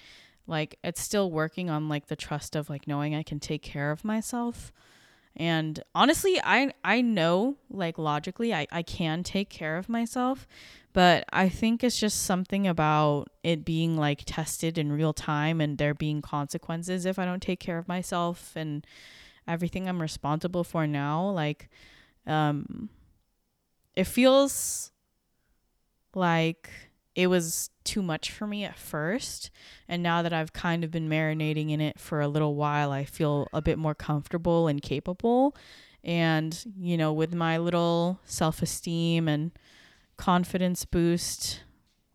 like 0.47 0.77
it's 0.83 0.99
still 0.99 1.31
working 1.31 1.69
on 1.69 1.87
like 1.87 2.07
the 2.07 2.15
trust 2.17 2.53
of 2.55 2.69
like 2.69 2.85
knowing 2.85 3.15
I 3.15 3.23
can 3.23 3.39
take 3.39 3.61
care 3.61 3.89
of 3.89 4.03
myself 4.03 4.73
and 5.35 5.81
honestly, 5.95 6.39
I 6.43 6.73
I 6.83 7.01
know 7.01 7.55
like 7.69 7.97
logically 7.97 8.53
I, 8.53 8.67
I 8.71 8.83
can 8.83 9.23
take 9.23 9.49
care 9.49 9.77
of 9.77 9.89
myself, 9.89 10.47
but 10.93 11.25
I 11.33 11.49
think 11.49 11.83
it's 11.83 11.99
just 11.99 12.23
something 12.23 12.67
about 12.67 13.29
it 13.43 13.65
being 13.65 13.97
like 13.97 14.23
tested 14.25 14.77
in 14.77 14.91
real 14.91 15.13
time 15.13 15.59
and 15.59 15.77
there 15.77 15.93
being 15.93 16.21
consequences 16.21 17.05
if 17.05 17.19
I 17.19 17.25
don't 17.25 17.41
take 17.41 17.59
care 17.59 17.77
of 17.77 17.87
myself 17.87 18.53
and 18.55 18.85
everything 19.47 19.89
I'm 19.89 20.01
responsible 20.01 20.63
for 20.63 20.87
now. 20.87 21.29
Like 21.29 21.69
um 22.25 22.89
it 23.95 24.05
feels 24.05 24.91
like 26.15 26.69
it 27.15 27.27
was 27.27 27.69
too 27.83 28.01
much 28.01 28.31
for 28.31 28.47
me 28.47 28.63
at 28.63 28.77
first. 28.77 29.51
And 29.87 30.01
now 30.01 30.21
that 30.21 30.33
I've 30.33 30.53
kind 30.53 30.83
of 30.83 30.91
been 30.91 31.09
marinating 31.09 31.69
in 31.71 31.79
it 31.81 31.99
for 31.99 32.21
a 32.21 32.27
little 32.27 32.55
while, 32.55 32.91
I 32.91 33.05
feel 33.05 33.47
a 33.53 33.61
bit 33.61 33.77
more 33.77 33.93
comfortable 33.93 34.67
and 34.67 34.81
capable. 34.81 35.55
And, 36.03 36.59
you 36.77 36.97
know, 36.97 37.13
with 37.13 37.33
my 37.33 37.57
little 37.57 38.19
self 38.25 38.61
esteem 38.61 39.27
and 39.27 39.51
confidence 40.17 40.85
boost 40.85 41.63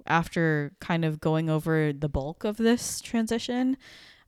after 0.06 0.72
kind 0.80 1.04
of 1.04 1.20
going 1.20 1.50
over 1.50 1.92
the 1.92 2.08
bulk 2.08 2.44
of 2.44 2.56
this 2.56 3.00
transition, 3.00 3.76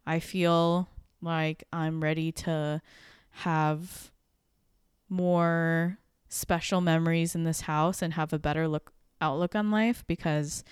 I 0.07 0.21
feel 0.21 0.89
like 1.23 1.65
I'm 1.73 2.03
ready 2.03 2.33
to 2.33 2.83
have 3.31 4.11
more 5.09 5.99
special 6.29 6.81
memories 6.81 7.35
in 7.35 7.45
this 7.45 7.62
house 7.62 8.03
and 8.03 8.15
have 8.15 8.33
a 8.33 8.39
better 8.39 8.69
look 8.69 8.93
outlook 9.21 9.55
on 9.55 9.71
life 9.71 10.05
because 10.07 10.65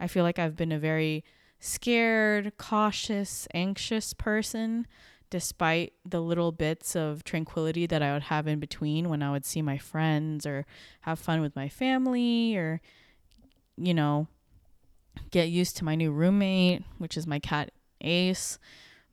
I 0.00 0.08
feel 0.08 0.24
like 0.24 0.38
I've 0.38 0.56
been 0.56 0.72
a 0.72 0.78
very 0.78 1.24
scared, 1.60 2.52
cautious, 2.58 3.48
anxious 3.54 4.12
person 4.12 4.86
despite 5.34 5.92
the 6.04 6.20
little 6.20 6.52
bits 6.52 6.94
of 6.94 7.24
tranquility 7.24 7.86
that 7.86 8.00
I 8.02 8.12
would 8.12 8.22
have 8.22 8.46
in 8.46 8.60
between 8.60 9.08
when 9.08 9.20
I 9.20 9.32
would 9.32 9.44
see 9.44 9.62
my 9.62 9.78
friends 9.78 10.46
or 10.46 10.64
have 11.00 11.18
fun 11.18 11.40
with 11.40 11.56
my 11.56 11.68
family 11.68 12.56
or 12.56 12.80
you 13.76 13.94
know 13.94 14.28
get 15.32 15.48
used 15.48 15.76
to 15.78 15.84
my 15.84 15.96
new 15.96 16.12
roommate, 16.12 16.84
which 16.98 17.16
is 17.16 17.26
my 17.26 17.40
cat 17.40 17.72
Ace, 18.00 18.60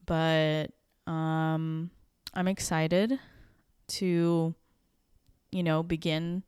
but 0.06 0.68
um 1.08 1.90
I'm 2.36 2.48
excited 2.48 3.20
to 3.88 4.54
you 5.52 5.64
know 5.64 5.82
begin 5.82 6.44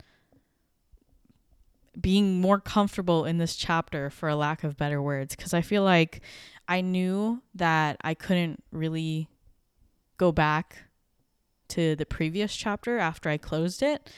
being 2.00 2.40
more 2.40 2.60
comfortable 2.60 3.26
in 3.26 3.40
this 3.40 3.56
chapter 3.56 4.12
for 4.12 4.30
a 4.30 4.36
lack 4.36 4.64
of 4.64 4.78
better 4.78 5.02
words 5.02 5.36
because 5.36 5.52
I 5.52 5.62
feel 5.62 5.82
like 5.82 6.22
I 6.68 6.82
knew 6.82 7.42
that 7.56 7.98
I 8.02 8.14
couldn't 8.14 8.64
really 8.72 9.30
go 10.18 10.32
back 10.32 10.84
to 11.70 11.96
the 11.96 12.06
previous 12.06 12.56
chapter 12.56 12.98
after 12.98 13.30
I 13.30 13.38
closed 13.38 13.82
it. 13.82 14.10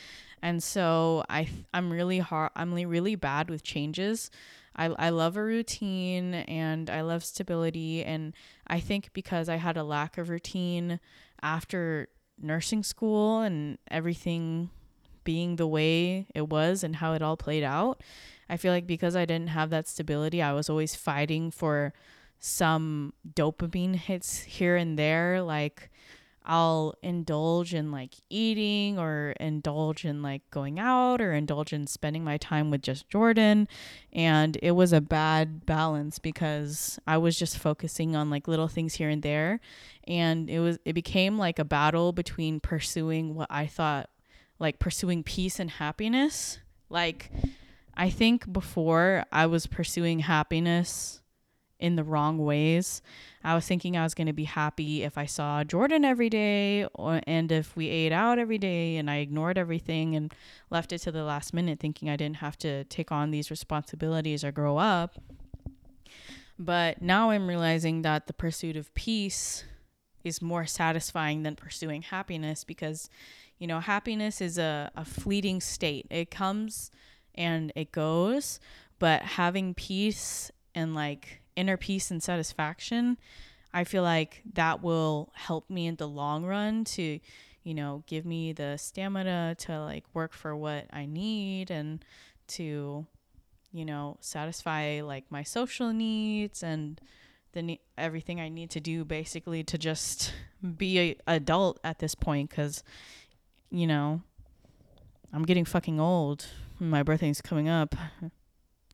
And 0.42 0.62
so 0.62 1.24
I 1.30 1.48
I'm 1.74 1.92
really 1.92 2.20
hard 2.20 2.52
I'm 2.56 2.74
really 2.74 3.16
bad 3.16 3.50
with 3.50 3.64
changes. 3.64 4.30
I 4.76 4.86
I 4.88 5.10
love 5.10 5.38
a 5.38 5.44
routine 5.44 6.34
and 6.34 6.90
I 6.90 7.02
love 7.02 7.24
stability 7.24 8.04
and 8.04 8.34
I 8.68 8.80
think 8.80 9.12
because 9.14 9.50
I 9.50 9.56
had 9.56 9.78
a 9.78 9.84
lack 9.84 10.18
of 10.18 10.30
routine 10.30 11.00
after 11.42 12.10
nursing 12.42 12.84
school 12.84 13.42
and 13.42 13.78
everything 13.90 14.70
being 15.24 15.56
the 15.56 15.68
way 15.68 16.28
it 16.36 16.50
was 16.50 16.84
and 16.84 16.98
how 16.98 17.14
it 17.14 17.22
all 17.22 17.38
played 17.38 17.64
out, 17.64 18.02
I 18.50 18.58
feel 18.58 18.72
like 18.72 18.86
because 18.86 19.16
I 19.16 19.26
didn't 19.26 19.50
have 19.50 19.70
that 19.72 19.88
stability, 19.88 20.42
I 20.42 20.54
was 20.54 20.70
always 20.70 20.96
fighting 20.96 21.52
for 21.52 21.94
some 22.40 23.14
dopamine 23.34 23.96
hits 23.96 24.40
here 24.40 24.76
and 24.76 24.98
there. 24.98 25.42
Like, 25.42 25.90
I'll 26.48 26.94
indulge 27.02 27.74
in 27.74 27.92
like 27.92 28.14
eating 28.30 29.00
or 29.00 29.34
indulge 29.40 30.06
in 30.06 30.22
like 30.22 30.44
going 30.52 30.80
out 30.80 31.20
or 31.20 31.34
indulge 31.34 31.74
in 31.74 31.88
spending 31.88 32.24
my 32.24 32.38
time 32.38 32.70
with 32.70 32.84
just 32.84 33.10
Jordan. 33.10 33.68
And 34.14 34.58
it 34.62 34.72
was 34.72 34.94
a 34.94 35.02
bad 35.02 35.66
balance 35.66 36.20
because 36.20 37.00
I 37.08 37.18
was 37.18 37.38
just 37.38 37.58
focusing 37.58 38.16
on 38.16 38.30
like 38.30 38.48
little 38.48 38.68
things 38.68 38.94
here 38.94 39.10
and 39.10 39.24
there. 39.24 39.60
And 40.08 40.48
it 40.50 40.60
was, 40.60 40.78
it 40.86 40.94
became 40.94 41.40
like 41.40 41.58
a 41.58 41.66
battle 41.66 42.12
between 42.12 42.60
pursuing 42.60 43.34
what 43.34 43.48
I 43.50 43.66
thought 43.66 44.10
like 44.60 44.80
pursuing 44.80 45.24
peace 45.24 45.60
and 45.60 45.70
happiness. 45.70 46.60
Like, 46.90 47.32
I 47.96 48.10
think 48.10 48.52
before 48.52 49.26
I 49.32 49.48
was 49.48 49.68
pursuing 49.68 50.20
happiness 50.20 51.22
in 51.86 51.96
the 51.96 52.04
wrong 52.04 52.40
ways. 52.40 53.04
I 53.44 53.54
was 53.54 53.68
thinking 53.68 53.96
I 53.96 54.02
was 54.02 54.16
going 54.16 54.26
to 54.26 54.34
be 54.34 54.46
happy 54.46 55.04
if 55.04 55.20
I 55.20 55.28
saw 55.28 55.64
Jordan 55.64 56.04
every 56.04 56.32
day 56.32 56.86
or, 56.96 57.22
and 57.28 57.52
if 57.52 57.76
we 57.76 57.90
ate 57.90 58.12
out 58.12 58.40
every 58.40 58.58
day 58.58 58.98
and 58.98 59.08
I 59.08 59.18
ignored 59.18 59.56
everything 59.56 60.16
and 60.16 60.34
left 60.72 60.92
it 60.92 60.98
to 61.00 61.12
the 61.12 61.24
last 61.24 61.54
minute 61.54 61.80
thinking 61.80 62.10
I 62.10 62.16
didn't 62.16 62.38
have 62.38 62.58
to 62.60 62.86
take 62.86 63.12
on 63.12 63.30
these 63.30 63.52
responsibilities 63.52 64.44
or 64.44 64.52
grow 64.52 64.78
up. 64.78 65.20
But 66.58 67.04
now 67.04 67.30
I'm 67.30 67.48
realizing 67.48 68.02
that 68.02 68.26
the 68.26 68.34
pursuit 68.34 68.76
of 68.76 68.92
peace 68.96 69.64
is 70.24 70.42
more 70.42 70.66
satisfying 70.66 71.44
than 71.44 71.56
pursuing 71.56 72.02
happiness 72.02 72.64
because 72.64 73.12
you 73.60 73.68
know 73.68 73.80
happiness 73.80 74.42
is 74.42 74.58
a, 74.58 74.90
a 74.96 75.06
fleeting 75.06 75.62
state 75.62 76.08
it 76.10 76.32
comes 76.32 76.90
and 77.36 77.72
it 77.76 77.92
goes 77.92 78.60
but 78.98 79.22
having 79.22 79.76
peace 79.76 80.52
and 80.74 80.96
like 80.96 81.42
inner 81.56 81.78
peace 81.78 82.12
and 82.12 82.22
satisfaction 82.22 83.18
i 83.74 83.84
feel 83.84 84.04
like 84.04 84.42
that 84.54 84.82
will 84.84 85.32
help 85.34 85.70
me 85.70 85.88
in 85.88 85.96
the 85.96 86.08
long 86.08 86.46
run 86.46 86.84
to 86.84 87.20
you 87.64 87.74
know 87.74 88.04
give 88.08 88.26
me 88.26 88.54
the 88.54 88.78
stamina 88.78 89.56
to 89.58 89.80
like 89.82 90.04
work 90.14 90.34
for 90.34 90.56
what 90.56 90.86
i 90.92 91.06
need 91.06 91.72
and 91.72 92.04
to 92.48 93.06
you 93.72 93.86
know 93.86 94.18
satisfy 94.20 95.02
like 95.02 95.26
my 95.30 95.44
social 95.44 95.92
needs 95.92 96.62
and 96.64 97.02
the 97.54 97.62
ne- 97.62 97.82
everything 97.98 98.40
i 98.40 98.50
need 98.50 98.70
to 98.70 98.80
do 98.80 99.04
basically 99.04 99.64
to 99.64 99.78
just 99.78 100.34
be 100.78 101.00
a 101.00 101.16
adult 101.28 101.80
at 101.84 102.00
this 102.00 102.16
point 102.16 102.50
cuz 102.50 102.84
you 103.76 103.88
know, 103.88 104.22
I'm 105.34 105.44
getting 105.44 105.66
fucking 105.66 106.00
old. 106.00 106.46
My 106.80 107.04
birthday's 107.04 107.42
coming 107.42 107.68
up. 107.68 107.94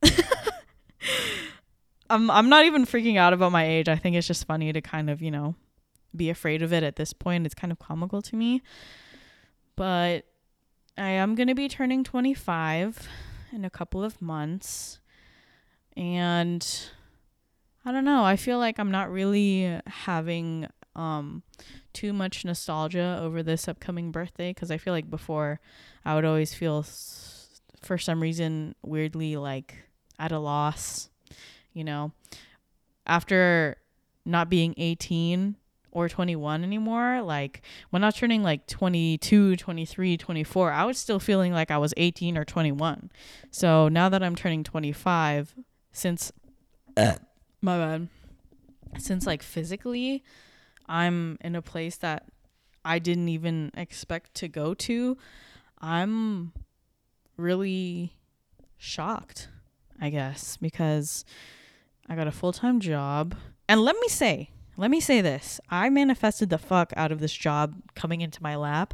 I'm 2.12 2.30
I'm 2.30 2.48
not 2.48 2.64
even 2.66 2.84
freaking 2.84 3.16
out 3.16 3.32
about 3.32 3.52
my 3.52 3.66
age. 3.66 3.88
I 3.88 3.96
think 3.96 4.16
it's 4.16 4.26
just 4.26 4.46
funny 4.46 4.72
to 4.72 4.80
kind 4.80 5.08
of, 5.10 5.22
you 5.22 5.30
know, 5.30 5.54
be 6.14 6.28
afraid 6.30 6.62
of 6.62 6.72
it 6.72 6.82
at 6.82 6.96
this 6.96 7.12
point. 7.12 7.46
It's 7.46 7.54
kind 7.54 7.72
of 7.72 7.78
comical 7.78 8.20
to 8.22 8.36
me. 8.36 8.62
But 9.76 10.26
I 10.98 11.08
am 11.08 11.34
going 11.34 11.48
to 11.48 11.54
be 11.54 11.68
turning 11.68 12.04
25 12.04 13.08
in 13.52 13.64
a 13.64 13.70
couple 13.70 14.04
of 14.04 14.20
months. 14.20 15.00
And 15.96 16.66
I 17.84 17.92
don't 17.92 18.04
know. 18.04 18.24
I 18.24 18.36
feel 18.36 18.58
like 18.58 18.78
I'm 18.78 18.90
not 18.90 19.10
really 19.10 19.80
having 19.86 20.66
um 20.94 21.42
too 21.94 22.12
much 22.12 22.44
nostalgia 22.44 23.18
over 23.22 23.42
this 23.42 23.66
upcoming 23.66 24.12
birthday 24.12 24.50
because 24.50 24.70
I 24.70 24.76
feel 24.76 24.92
like 24.92 25.08
before 25.08 25.58
I 26.04 26.14
would 26.14 26.26
always 26.26 26.52
feel 26.52 26.80
s- 26.80 27.62
for 27.80 27.96
some 27.96 28.20
reason 28.20 28.74
weirdly 28.82 29.36
like 29.36 29.74
at 30.18 30.30
a 30.32 30.38
loss, 30.38 31.08
you 31.72 31.84
know. 31.84 32.12
After 33.06 33.76
not 34.24 34.48
being 34.48 34.74
18 34.76 35.56
or 35.90 36.08
21 36.08 36.64
anymore, 36.64 37.20
like 37.22 37.62
when 37.90 38.02
I 38.04 38.08
was 38.08 38.14
turning 38.14 38.42
like 38.42 38.66
22, 38.66 39.56
23, 39.56 40.16
24, 40.16 40.72
I 40.72 40.84
was 40.84 40.98
still 40.98 41.18
feeling 41.18 41.52
like 41.52 41.70
I 41.70 41.78
was 41.78 41.92
18 41.96 42.38
or 42.38 42.44
21. 42.44 43.10
So 43.50 43.88
now 43.88 44.08
that 44.08 44.22
I'm 44.22 44.34
turning 44.34 44.64
25, 44.64 45.54
since 45.92 46.32
uh. 46.96 47.14
my 47.60 47.78
bad, 47.78 48.08
since 48.98 49.26
like 49.26 49.42
physically 49.42 50.24
I'm 50.86 51.38
in 51.40 51.54
a 51.54 51.62
place 51.62 51.96
that 51.98 52.26
I 52.84 52.98
didn't 52.98 53.28
even 53.28 53.70
expect 53.74 54.34
to 54.36 54.48
go 54.48 54.74
to, 54.74 55.16
I'm 55.80 56.52
really 57.36 58.12
shocked, 58.76 59.48
I 60.00 60.10
guess, 60.10 60.56
because 60.56 61.24
I 62.12 62.14
got 62.14 62.26
a 62.26 62.30
full 62.30 62.52
time 62.52 62.78
job. 62.78 63.34
And 63.66 63.80
let 63.80 63.96
me 63.98 64.06
say, 64.06 64.50
let 64.76 64.90
me 64.90 65.00
say 65.00 65.22
this 65.22 65.58
I 65.70 65.88
manifested 65.88 66.50
the 66.50 66.58
fuck 66.58 66.92
out 66.94 67.10
of 67.10 67.20
this 67.20 67.32
job 67.32 67.74
coming 67.94 68.20
into 68.20 68.42
my 68.42 68.54
lap 68.54 68.92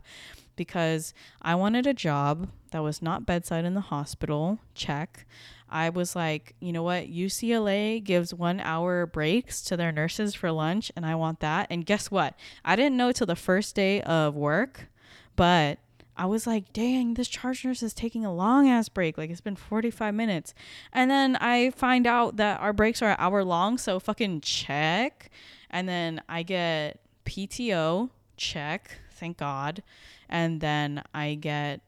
because 0.55 1.13
I 1.43 1.57
wanted 1.57 1.85
a 1.85 1.95
job 1.95 2.49
that 2.71 2.85
was 2.85 3.03
not 3.03 3.27
bedside 3.27 3.65
in 3.65 3.75
the 3.75 3.81
hospital. 3.81 4.61
Check. 4.73 5.27
I 5.69 5.89
was 5.89 6.15
like, 6.15 6.55
you 6.61 6.73
know 6.73 6.85
what? 6.85 7.09
UCLA 7.09 8.03
gives 8.05 8.33
one 8.33 8.61
hour 8.61 9.05
breaks 9.05 9.63
to 9.63 9.77
their 9.77 9.91
nurses 9.91 10.37
for 10.37 10.53
lunch, 10.53 10.93
and 10.95 11.05
I 11.05 11.17
want 11.17 11.41
that. 11.41 11.67
And 11.71 11.85
guess 11.85 12.13
what? 12.13 12.35
I 12.65 12.77
didn't 12.77 12.97
know 12.97 13.11
till 13.11 13.27
the 13.27 13.35
first 13.35 13.75
day 13.75 14.01
of 14.03 14.37
work, 14.37 14.87
but 15.35 15.81
I 16.19 16.27
was 16.27 16.47
like, 16.47 16.73
dang, 16.73 17.15
this 17.15 17.29
charge 17.29 17.65
nurse 17.65 17.83
is 17.83 17.95
taking 17.95 18.25
a 18.25 18.35
long 18.35 18.69
ass 18.69 18.89
break. 18.89 19.17
Like 19.17 19.31
it's 19.31 19.41
been 19.41 19.57
45 19.57 20.13
minutes. 20.15 20.53
And 20.93 21.11
then 21.11 21.37
I 21.37 21.71
find 21.71 22.07
out 22.07 22.37
that 22.37 22.61
our 22.61 22.73
breaks 22.73 23.01
are 23.01 23.11
an 23.11 23.17
hour 23.21 23.45
long. 23.45 23.79
So 23.79 24.01
fucking 24.01 24.41
check. 24.41 25.31
And 25.71 25.89
then 25.89 26.21
I 26.29 26.43
get 26.43 26.99
PTO, 27.25 28.11
check. 28.37 28.99
Thank 29.13 29.39
God. 29.39 29.83
And 30.29 30.61
then 30.61 31.03
I 31.15 31.35
get 31.35 31.81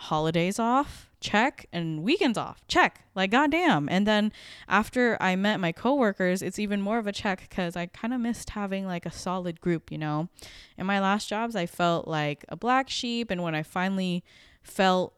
holidays 0.00 0.58
off 0.58 1.10
check 1.20 1.66
and 1.74 2.02
weekends 2.02 2.38
off 2.38 2.66
check 2.66 3.04
like 3.14 3.30
goddamn. 3.30 3.86
And 3.90 4.06
then 4.06 4.32
after 4.66 5.18
i 5.20 5.36
met 5.36 5.60
my 5.60 5.72
coworkers 5.72 6.40
it's 6.40 6.58
even 6.58 6.80
more 6.80 6.98
of 6.98 7.06
a 7.06 7.12
check 7.12 7.46
because 7.48 7.76
i 7.76 7.84
kind 7.84 8.14
of 8.14 8.20
missed 8.20 8.50
having 8.50 8.86
like 8.86 9.04
a 9.04 9.12
solid 9.12 9.60
group 9.60 9.92
you 9.92 9.98
know? 9.98 10.30
In 10.78 10.86
my 10.86 11.00
last 11.00 11.28
jobs 11.28 11.54
i 11.54 11.66
felt 11.66 12.08
like 12.08 12.46
a 12.48 12.56
black 12.56 12.88
sheep 12.88 13.30
and 13.30 13.42
when 13.42 13.54
i 13.54 13.62
finally 13.62 14.24
felt 14.62 15.12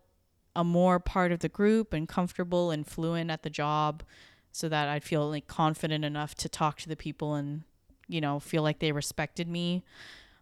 a 0.57 0.65
more 0.65 0.99
part 0.99 1.31
of 1.31 1.39
the 1.39 1.49
group 1.49 1.93
and 1.93 2.09
comfortable 2.09 2.73
and 2.73 2.85
fluent 2.85 3.31
at 3.31 3.45
the 3.45 3.51
job 3.51 4.03
so 4.51 4.69
that 4.69 4.89
i'd 4.89 5.05
feel 5.05 5.31
like 5.31 5.47
confident 5.47 6.05
enough 6.05 6.35
to 6.35 6.49
talk 6.49 6.79
to 6.79 6.89
the 6.89 6.97
people 6.97 7.35
and 7.35 7.63
you 8.09 8.21
know 8.21 8.41
feel 8.41 8.63
like 8.65 8.81
they 8.81 8.91
respected 8.91 9.47
me 9.47 9.85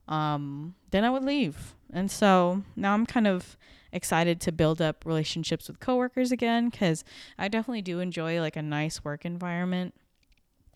um, 0.08 0.74
then 0.90 1.04
i 1.04 1.10
would 1.10 1.22
leave. 1.22 1.74
And 1.92 2.10
so 2.10 2.62
now 2.74 2.94
i'm 2.94 3.04
kind 3.06 3.26
of 3.26 3.58
excited 3.92 4.40
to 4.42 4.52
build 4.52 4.80
up 4.80 5.04
relationships 5.04 5.68
with 5.68 5.80
coworkers 5.80 6.32
again 6.32 6.68
because 6.68 7.04
I 7.38 7.48
definitely 7.48 7.82
do 7.82 8.00
enjoy 8.00 8.40
like 8.40 8.56
a 8.56 8.62
nice 8.62 9.04
work 9.04 9.24
environment. 9.24 9.94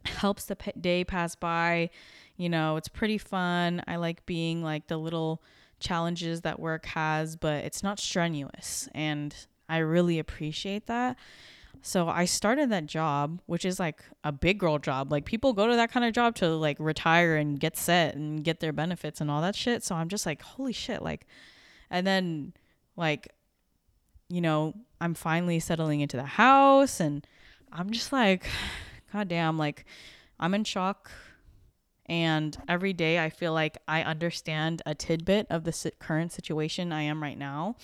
Helps 0.04 0.44
the 0.44 0.56
day 0.80 1.04
pass 1.04 1.34
by. 1.34 1.90
You 2.36 2.48
know, 2.48 2.76
it's 2.76 2.88
pretty 2.88 3.18
fun. 3.18 3.82
I 3.86 3.96
like 3.96 4.26
being 4.26 4.62
like 4.62 4.88
the 4.88 4.96
little 4.98 5.42
challenges 5.80 6.42
that 6.42 6.58
work 6.58 6.86
has, 6.86 7.36
but 7.36 7.64
it's 7.64 7.82
not 7.82 7.98
strenuous. 7.98 8.88
And 8.94 9.34
I 9.68 9.78
really 9.78 10.18
appreciate 10.18 10.86
that. 10.86 11.16
So 11.82 12.08
I 12.08 12.24
started 12.24 12.70
that 12.70 12.86
job, 12.86 13.40
which 13.46 13.64
is 13.64 13.78
like 13.78 14.02
a 14.24 14.32
big 14.32 14.58
girl 14.58 14.78
job. 14.78 15.12
Like 15.12 15.26
people 15.26 15.52
go 15.52 15.66
to 15.66 15.76
that 15.76 15.92
kind 15.92 16.06
of 16.06 16.14
job 16.14 16.34
to 16.36 16.48
like 16.48 16.78
retire 16.80 17.36
and 17.36 17.60
get 17.60 17.76
set 17.76 18.14
and 18.14 18.42
get 18.42 18.60
their 18.60 18.72
benefits 18.72 19.20
and 19.20 19.30
all 19.30 19.42
that 19.42 19.54
shit. 19.54 19.84
So 19.84 19.94
I'm 19.94 20.08
just 20.08 20.24
like, 20.24 20.40
holy 20.40 20.72
shit. 20.72 21.02
Like, 21.02 21.26
and 21.90 22.06
then 22.06 22.54
like, 22.96 23.28
you 24.28 24.40
know, 24.40 24.74
I'm 25.00 25.14
finally 25.14 25.60
settling 25.60 26.00
into 26.00 26.16
the 26.16 26.24
house 26.24 27.00
and 27.00 27.26
I'm 27.72 27.90
just 27.90 28.12
like, 28.12 28.46
God 29.12 29.28
damn, 29.28 29.58
like, 29.58 29.84
I'm 30.38 30.54
in 30.54 30.64
shock. 30.64 31.10
And 32.06 32.56
every 32.68 32.92
day 32.92 33.18
I 33.18 33.30
feel 33.30 33.52
like 33.52 33.78
I 33.88 34.02
understand 34.02 34.82
a 34.84 34.94
tidbit 34.94 35.46
of 35.48 35.64
the 35.64 35.92
current 35.98 36.32
situation 36.32 36.92
I 36.92 37.02
am 37.02 37.22
right 37.22 37.38
now. 37.38 37.76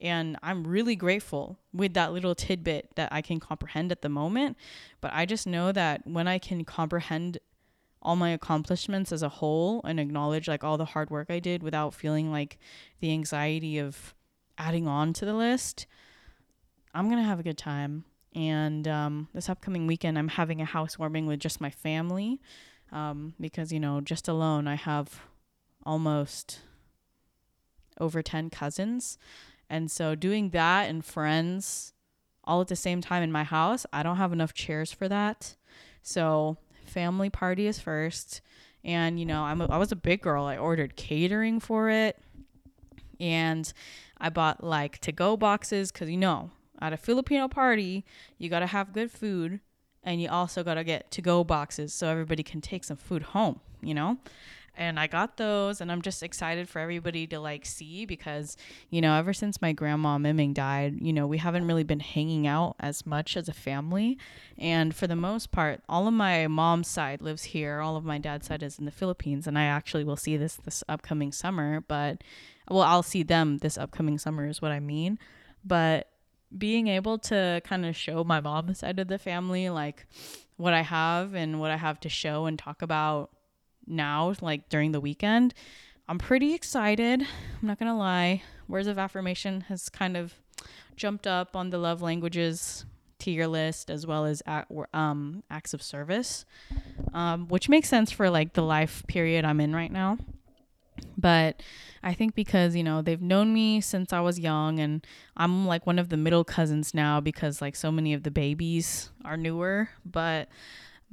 And 0.00 0.36
I'm 0.42 0.66
really 0.66 0.96
grateful 0.96 1.58
with 1.72 1.94
that 1.94 2.12
little 2.12 2.34
tidbit 2.34 2.90
that 2.96 3.12
I 3.12 3.22
can 3.22 3.38
comprehend 3.38 3.92
at 3.92 4.02
the 4.02 4.08
moment. 4.08 4.56
But 5.00 5.12
I 5.14 5.24
just 5.26 5.46
know 5.46 5.72
that 5.72 6.06
when 6.06 6.26
I 6.26 6.38
can 6.38 6.64
comprehend 6.64 7.38
all 8.02 8.16
my 8.16 8.30
accomplishments 8.30 9.12
as 9.12 9.22
a 9.22 9.28
whole 9.28 9.80
and 9.84 10.00
acknowledge 10.00 10.48
like 10.48 10.64
all 10.64 10.76
the 10.76 10.86
hard 10.86 11.08
work 11.08 11.30
I 11.30 11.38
did 11.38 11.62
without 11.62 11.94
feeling 11.94 12.32
like 12.32 12.58
the 13.00 13.12
anxiety 13.12 13.78
of 13.78 14.12
adding 14.58 14.86
on 14.86 15.12
to 15.14 15.24
the 15.24 15.34
list, 15.34 15.86
I'm 16.94 17.08
going 17.08 17.22
to 17.22 17.28
have 17.28 17.40
a 17.40 17.44
good 17.44 17.58
time. 17.58 18.04
And 18.34 18.88
um, 18.88 19.28
this 19.34 19.48
upcoming 19.48 19.86
weekend, 19.86 20.18
I'm 20.18 20.28
having 20.28 20.60
a 20.60 20.64
housewarming 20.64 21.26
with 21.26 21.40
just 21.40 21.60
my 21.60 21.70
family 21.70 22.40
um, 22.90 23.34
because, 23.40 23.72
you 23.72 23.80
know, 23.80 24.00
just 24.00 24.28
alone, 24.28 24.66
I 24.66 24.74
have 24.74 25.20
almost 25.84 26.60
over 28.00 28.22
10 28.22 28.50
cousins. 28.50 29.18
And 29.68 29.90
so 29.90 30.14
doing 30.14 30.50
that 30.50 30.88
and 30.88 31.04
friends 31.04 31.92
all 32.44 32.60
at 32.60 32.68
the 32.68 32.76
same 32.76 33.00
time 33.00 33.22
in 33.22 33.32
my 33.32 33.44
house, 33.44 33.86
I 33.92 34.02
don't 34.02 34.16
have 34.16 34.32
enough 34.32 34.52
chairs 34.52 34.92
for 34.92 35.08
that. 35.08 35.56
So 36.02 36.56
family 36.84 37.30
party 37.30 37.66
is 37.66 37.78
first. 37.78 38.40
And 38.84 39.18
you 39.18 39.26
know, 39.26 39.42
I'm 39.42 39.60
a, 39.60 39.66
I 39.66 39.76
was 39.78 39.92
a 39.92 39.96
big 39.96 40.22
girl. 40.22 40.44
I 40.44 40.56
ordered 40.56 40.96
catering 40.96 41.60
for 41.60 41.88
it. 41.88 42.18
And 43.22 43.72
I 44.18 44.28
bought 44.28 44.62
like 44.62 44.98
to 44.98 45.12
go 45.12 45.36
boxes 45.36 45.90
cuz 45.90 46.10
you 46.10 46.18
know, 46.18 46.50
at 46.80 46.92
a 46.92 46.96
Filipino 46.96 47.48
party, 47.48 48.04
you 48.36 48.50
got 48.50 48.60
to 48.60 48.66
have 48.66 48.92
good 48.92 49.10
food 49.10 49.60
and 50.02 50.20
you 50.20 50.28
also 50.28 50.64
got 50.64 50.74
to 50.74 50.84
get 50.84 51.10
to 51.12 51.22
go 51.22 51.44
boxes 51.44 51.94
so 51.94 52.08
everybody 52.08 52.42
can 52.42 52.60
take 52.60 52.84
some 52.84 52.96
food 52.96 53.22
home, 53.22 53.60
you 53.80 53.94
know? 53.94 54.18
And 54.74 54.98
I 54.98 55.06
got 55.06 55.36
those 55.36 55.82
and 55.82 55.92
I'm 55.92 56.00
just 56.00 56.22
excited 56.22 56.66
for 56.66 56.78
everybody 56.78 57.26
to 57.26 57.38
like 57.38 57.66
see 57.66 58.06
because, 58.06 58.56
you 58.88 59.02
know, 59.02 59.14
ever 59.14 59.34
since 59.34 59.60
my 59.60 59.72
grandma 59.72 60.16
Miming 60.16 60.54
died, 60.54 60.98
you 61.00 61.12
know, 61.12 61.26
we 61.26 61.38
haven't 61.38 61.66
really 61.66 61.84
been 61.84 62.00
hanging 62.00 62.46
out 62.46 62.76
as 62.80 63.04
much 63.04 63.36
as 63.36 63.48
a 63.48 63.52
family. 63.52 64.16
And 64.56 64.94
for 64.94 65.06
the 65.06 65.16
most 65.16 65.52
part, 65.52 65.82
all 65.90 66.08
of 66.08 66.14
my 66.14 66.46
mom's 66.48 66.88
side 66.88 67.20
lives 67.20 67.44
here, 67.44 67.80
all 67.80 67.96
of 67.96 68.04
my 68.04 68.16
dad's 68.16 68.46
side 68.46 68.62
is 68.62 68.78
in 68.78 68.86
the 68.86 68.90
Philippines, 68.90 69.46
and 69.46 69.58
I 69.58 69.64
actually 69.64 70.04
will 70.04 70.16
see 70.16 70.38
this 70.38 70.56
this 70.56 70.82
upcoming 70.88 71.32
summer, 71.32 71.82
but 71.82 72.24
well, 72.70 72.82
I'll 72.82 73.02
see 73.02 73.22
them 73.22 73.58
this 73.58 73.76
upcoming 73.78 74.18
summer 74.18 74.46
is 74.46 74.62
what 74.62 74.72
I 74.72 74.80
mean. 74.80 75.18
But 75.64 76.08
being 76.56 76.88
able 76.88 77.18
to 77.18 77.60
kind 77.64 77.86
of 77.86 77.96
show 77.96 78.24
my 78.24 78.40
mom's 78.40 78.80
side 78.80 78.98
of 78.98 79.08
the 79.08 79.18
family 79.18 79.70
like 79.70 80.06
what 80.56 80.74
I 80.74 80.82
have 80.82 81.34
and 81.34 81.60
what 81.60 81.70
I 81.70 81.76
have 81.76 81.98
to 82.00 82.08
show 82.08 82.46
and 82.46 82.58
talk 82.58 82.82
about 82.82 83.30
now 83.86 84.34
like 84.40 84.68
during 84.68 84.92
the 84.92 85.00
weekend 85.00 85.52
i'm 86.08 86.18
pretty 86.18 86.54
excited. 86.54 87.22
I'm 87.22 87.66
not 87.66 87.78
gonna 87.78 87.96
lie. 87.96 88.42
Words 88.68 88.86
of 88.86 88.98
affirmation 88.98 89.62
has 89.62 89.88
kind 89.88 90.16
of 90.16 90.34
jumped 90.96 91.26
up 91.26 91.56
on 91.56 91.70
the 91.70 91.78
love 91.78 92.02
languages 92.02 92.84
tier 93.18 93.46
list 93.46 93.88
as 93.88 94.06
well 94.06 94.24
as 94.24 94.42
um, 94.92 95.42
acts 95.48 95.72
of 95.72 95.82
service 95.82 96.44
um, 97.14 97.46
which 97.48 97.68
makes 97.68 97.88
sense 97.88 98.10
for 98.10 98.28
like 98.28 98.54
the 98.54 98.62
life 98.62 99.04
period 99.06 99.44
i'm 99.44 99.60
in 99.60 99.74
right 99.74 99.92
now 99.92 100.18
but 101.16 101.62
I 102.02 102.14
think 102.14 102.34
because, 102.34 102.74
you 102.74 102.82
know, 102.82 103.02
they've 103.02 103.20
known 103.20 103.52
me 103.52 103.80
since 103.80 104.12
I 104.12 104.20
was 104.20 104.38
young 104.38 104.78
and 104.78 105.06
I'm 105.36 105.66
like 105.66 105.86
one 105.86 105.98
of 105.98 106.08
the 106.08 106.16
middle 106.16 106.44
cousins 106.44 106.94
now 106.94 107.20
because 107.20 107.60
like 107.60 107.76
so 107.76 107.92
many 107.92 108.12
of 108.14 108.22
the 108.22 108.30
babies 108.30 109.10
are 109.24 109.36
newer, 109.36 109.88
but 110.04 110.48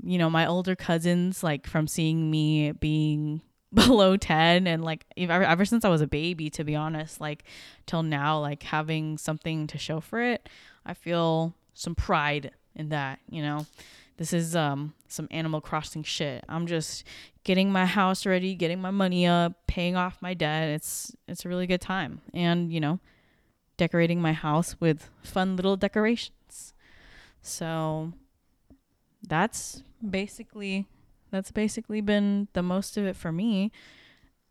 you 0.02 0.18
know, 0.18 0.30
my 0.30 0.46
older 0.46 0.76
cousins 0.76 1.44
like 1.44 1.68
from 1.68 1.88
seeing 1.88 2.32
me 2.32 2.72
being 2.72 3.42
below 3.74 4.18
10 4.18 4.66
and 4.66 4.84
like 4.84 5.06
ever, 5.16 5.44
ever 5.44 5.66
since 5.66 5.86
I 5.86 5.90
was 5.90 6.02
a 6.02 6.08
baby 6.08 6.50
to 6.52 6.64
be 6.64 6.76
honest, 6.76 7.22
like 7.22 7.44
till 7.86 8.04
now 8.04 8.40
like 8.40 8.64
having 8.64 9.18
something 9.18 9.68
to 9.68 9.78
show 9.78 10.00
for 10.00 10.22
it, 10.22 10.50
I 10.86 10.94
feel 10.94 11.54
some 11.74 11.96
pride 11.96 12.52
in 12.76 12.90
that, 12.90 13.20
you 13.30 13.42
know. 13.42 13.66
This 14.20 14.34
is 14.34 14.54
um 14.54 14.94
some 15.08 15.30
Animal 15.32 15.62
Crossing 15.62 16.04
shit. 16.04 16.44
I'm 16.50 16.68
just 16.68 17.06
getting 17.46 17.72
my 17.72 17.86
house 17.86 18.26
ready, 18.26 18.54
getting 18.54 18.82
my 18.82 18.92
money 18.92 19.26
up, 19.26 19.66
paying 19.66 19.96
off 19.96 20.22
my 20.22 20.34
debt. 20.34 20.68
It's 20.68 21.16
it's 21.26 21.46
a 21.46 21.50
really 21.50 21.66
good 21.66 21.80
time. 21.80 22.20
And, 22.34 22.72
you 22.72 22.82
know, 22.82 23.00
decorating 23.78 24.22
my 24.22 24.34
house 24.34 24.76
with 24.82 25.10
fun 25.24 25.56
little 25.56 25.78
decorations. 25.78 26.74
So 27.42 28.12
that's 29.26 29.84
basically 30.08 30.86
that's 31.32 31.54
basically 31.54 32.02
been 32.02 32.50
the 32.52 32.62
most 32.62 32.98
of 32.98 33.06
it 33.06 33.16
for 33.16 33.32
me. 33.32 33.72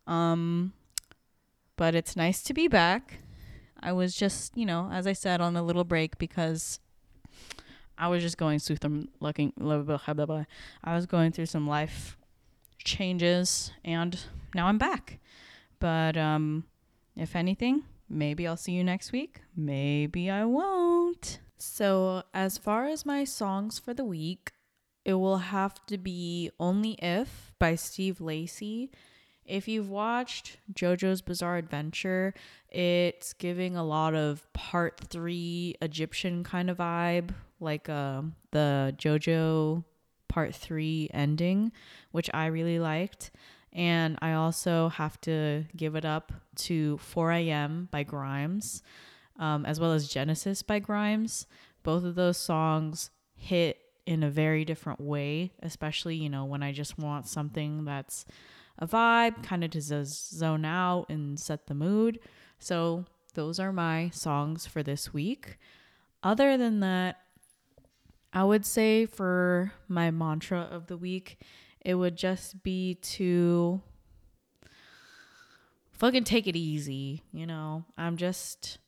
Um 0.06 0.72
but 1.76 1.94
it's 1.94 2.16
nice 2.16 2.42
to 2.44 2.54
be 2.54 2.68
back. 2.68 3.18
I 3.78 3.92
was 3.92 4.16
just, 4.16 4.56
you 4.56 4.64
know, 4.64 4.88
as 4.90 5.06
I 5.06 5.12
said 5.12 5.42
on 5.42 5.56
a 5.56 5.62
little 5.62 5.84
break 5.84 6.16
because 6.16 6.80
I 7.98 8.08
was 8.08 8.22
just 8.22 8.38
going 8.38 8.58
through 8.58 8.78
some 8.80 9.08
looking 9.20 9.52
blah 9.56 9.78
blah 9.82 10.14
blah. 10.14 10.44
I 10.84 10.94
was 10.94 11.06
going 11.06 11.32
through 11.32 11.46
some 11.46 11.66
life 11.66 12.16
changes 12.84 13.72
and 13.84 14.18
now 14.54 14.66
I'm 14.66 14.78
back. 14.78 15.18
But 15.80 16.16
um 16.16 16.64
if 17.16 17.34
anything, 17.34 17.82
maybe 18.08 18.46
I'll 18.46 18.56
see 18.56 18.72
you 18.72 18.84
next 18.84 19.12
week. 19.12 19.40
Maybe 19.56 20.30
I 20.30 20.44
won't. 20.44 21.40
So, 21.58 22.22
as 22.32 22.56
far 22.56 22.86
as 22.86 23.04
my 23.04 23.24
songs 23.24 23.80
for 23.80 23.92
the 23.92 24.04
week, 24.04 24.52
it 25.04 25.14
will 25.14 25.38
have 25.38 25.84
to 25.86 25.98
be 25.98 26.50
Only 26.60 26.92
If 27.02 27.52
by 27.58 27.74
Steve 27.74 28.20
Lacy. 28.20 28.92
If 29.44 29.66
you've 29.66 29.88
watched 29.88 30.58
JoJo's 30.72 31.22
Bizarre 31.22 31.56
Adventure, 31.56 32.34
it's 32.70 33.32
giving 33.32 33.76
a 33.76 33.84
lot 33.84 34.14
of 34.14 34.46
part 34.52 35.00
three 35.08 35.74
Egyptian 35.82 36.44
kind 36.44 36.70
of 36.70 36.76
vibe, 36.76 37.30
like 37.60 37.88
uh, 37.88 38.22
the 38.50 38.94
JoJo 38.98 39.84
part 40.28 40.54
three 40.54 41.10
ending, 41.12 41.72
which 42.12 42.30
I 42.32 42.46
really 42.46 42.78
liked. 42.78 43.30
And 43.72 44.18
I 44.22 44.32
also 44.32 44.88
have 44.88 45.20
to 45.22 45.64
give 45.76 45.94
it 45.94 46.04
up 46.04 46.32
to 46.56 46.98
4 46.98 47.32
a.m. 47.32 47.88
by 47.90 48.02
Grimes, 48.02 48.82
um, 49.38 49.66
as 49.66 49.78
well 49.78 49.92
as 49.92 50.08
Genesis 50.08 50.62
by 50.62 50.78
Grimes. 50.78 51.46
Both 51.82 52.04
of 52.04 52.14
those 52.14 52.38
songs 52.38 53.10
hit 53.36 53.78
in 54.06 54.22
a 54.22 54.30
very 54.30 54.64
different 54.64 55.00
way, 55.00 55.52
especially, 55.62 56.16
you 56.16 56.30
know, 56.30 56.44
when 56.44 56.62
I 56.62 56.72
just 56.72 56.98
want 56.98 57.28
something 57.28 57.84
that's 57.84 58.24
a 58.78 58.86
vibe, 58.86 59.42
kind 59.42 59.64
of 59.64 59.70
to 59.72 59.82
zone 59.82 60.64
out 60.64 61.06
and 61.08 61.38
set 61.38 61.66
the 61.66 61.74
mood. 61.74 62.18
So, 62.58 63.04
those 63.34 63.60
are 63.60 63.72
my 63.72 64.10
songs 64.10 64.66
for 64.66 64.82
this 64.82 65.12
week. 65.12 65.58
Other 66.22 66.56
than 66.56 66.80
that, 66.80 67.18
I 68.38 68.44
would 68.44 68.64
say 68.64 69.04
for 69.04 69.72
my 69.88 70.12
mantra 70.12 70.60
of 70.70 70.86
the 70.86 70.96
week, 70.96 71.38
it 71.84 71.96
would 71.96 72.16
just 72.16 72.62
be 72.62 72.94
to 72.94 73.82
fucking 75.90 76.22
take 76.22 76.46
it 76.46 76.54
easy. 76.54 77.24
You 77.32 77.48
know, 77.48 77.84
I'm 77.96 78.16
just 78.16 78.78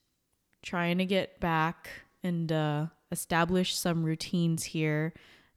trying 0.63 0.99
to 0.99 1.05
get 1.05 1.41
back 1.41 1.91
and 2.23 2.53
uh, 2.53 2.87
establish 3.11 3.77
some 3.77 4.05
routines 4.05 4.63
here. 4.63 5.15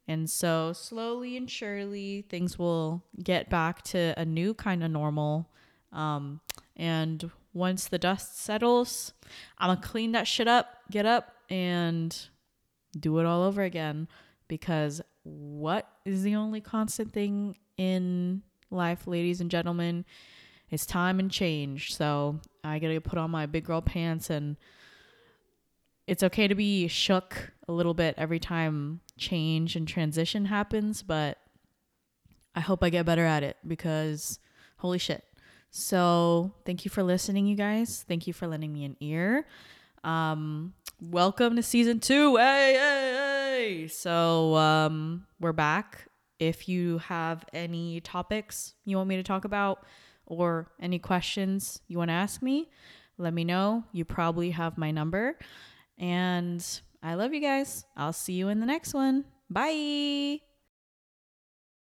And 0.08 0.28
so, 0.28 0.72
slowly 0.72 1.36
and 1.36 1.48
surely, 1.48 2.22
things 2.22 2.58
will 2.58 3.04
get 3.22 3.48
back 3.48 3.82
to 3.82 4.12
a 4.16 4.24
new 4.24 4.54
kind 4.54 4.82
of 4.82 4.90
normal. 4.90 5.48
Um, 5.92 6.40
and 6.74 7.30
once 7.52 7.86
the 7.86 7.98
dust 7.98 8.40
settles, 8.40 9.12
I'm 9.56 9.68
gonna 9.68 9.80
clean 9.80 10.10
that 10.12 10.26
shit 10.26 10.48
up, 10.48 10.78
get 10.90 11.06
up, 11.06 11.36
and 11.48 12.28
do 12.94 13.18
it 13.18 13.26
all 13.26 13.42
over 13.42 13.62
again 13.62 14.08
because 14.48 15.00
what 15.22 15.88
is 16.04 16.22
the 16.22 16.34
only 16.36 16.60
constant 16.60 17.12
thing 17.12 17.56
in 17.76 18.42
life, 18.70 19.06
ladies 19.06 19.40
and 19.40 19.50
gentlemen? 19.50 20.04
It's 20.70 20.86
time 20.86 21.18
and 21.18 21.30
change. 21.30 21.94
So 21.94 22.40
I 22.62 22.78
gotta 22.78 23.00
put 23.00 23.18
on 23.18 23.30
my 23.30 23.46
big 23.46 23.64
girl 23.64 23.80
pants 23.80 24.30
and 24.30 24.56
it's 26.06 26.22
okay 26.22 26.48
to 26.48 26.54
be 26.54 26.88
shook 26.88 27.52
a 27.66 27.72
little 27.72 27.94
bit 27.94 28.14
every 28.18 28.38
time 28.38 29.00
change 29.16 29.76
and 29.76 29.88
transition 29.88 30.46
happens, 30.46 31.02
but 31.02 31.38
I 32.54 32.60
hope 32.60 32.84
I 32.84 32.90
get 32.90 33.06
better 33.06 33.24
at 33.24 33.42
it 33.42 33.56
because 33.66 34.38
holy 34.78 34.98
shit. 34.98 35.24
So, 35.70 36.52
thank 36.64 36.84
you 36.84 36.90
for 36.90 37.02
listening, 37.02 37.46
you 37.46 37.56
guys. 37.56 38.04
Thank 38.06 38.28
you 38.28 38.32
for 38.32 38.46
lending 38.46 38.72
me 38.72 38.84
an 38.84 38.96
ear. 39.00 39.44
Um, 40.04 40.74
welcome 41.00 41.56
to 41.56 41.62
season 41.62 42.00
two. 42.00 42.36
Hey, 42.36 42.74
hey, 42.74 43.78
hey. 43.80 43.88
So, 43.88 44.54
um, 44.56 45.26
we're 45.40 45.52
back. 45.52 46.06
If 46.38 46.68
you 46.68 46.98
have 46.98 47.44
any 47.52 48.00
topics 48.00 48.74
you 48.84 48.96
want 48.96 49.08
me 49.08 49.16
to 49.16 49.22
talk 49.22 49.44
about 49.44 49.86
or 50.26 50.70
any 50.80 50.98
questions 50.98 51.80
you 51.86 51.98
want 51.98 52.08
to 52.08 52.14
ask 52.14 52.42
me, 52.42 52.70
let 53.18 53.32
me 53.32 53.44
know. 53.44 53.84
You 53.92 54.04
probably 54.04 54.50
have 54.50 54.76
my 54.76 54.90
number. 54.90 55.38
And 55.98 56.64
I 57.02 57.14
love 57.14 57.32
you 57.32 57.40
guys. 57.40 57.84
I'll 57.96 58.12
see 58.12 58.34
you 58.34 58.48
in 58.48 58.60
the 58.60 58.66
next 58.66 58.94
one. 58.94 59.24
Bye. 59.48 60.53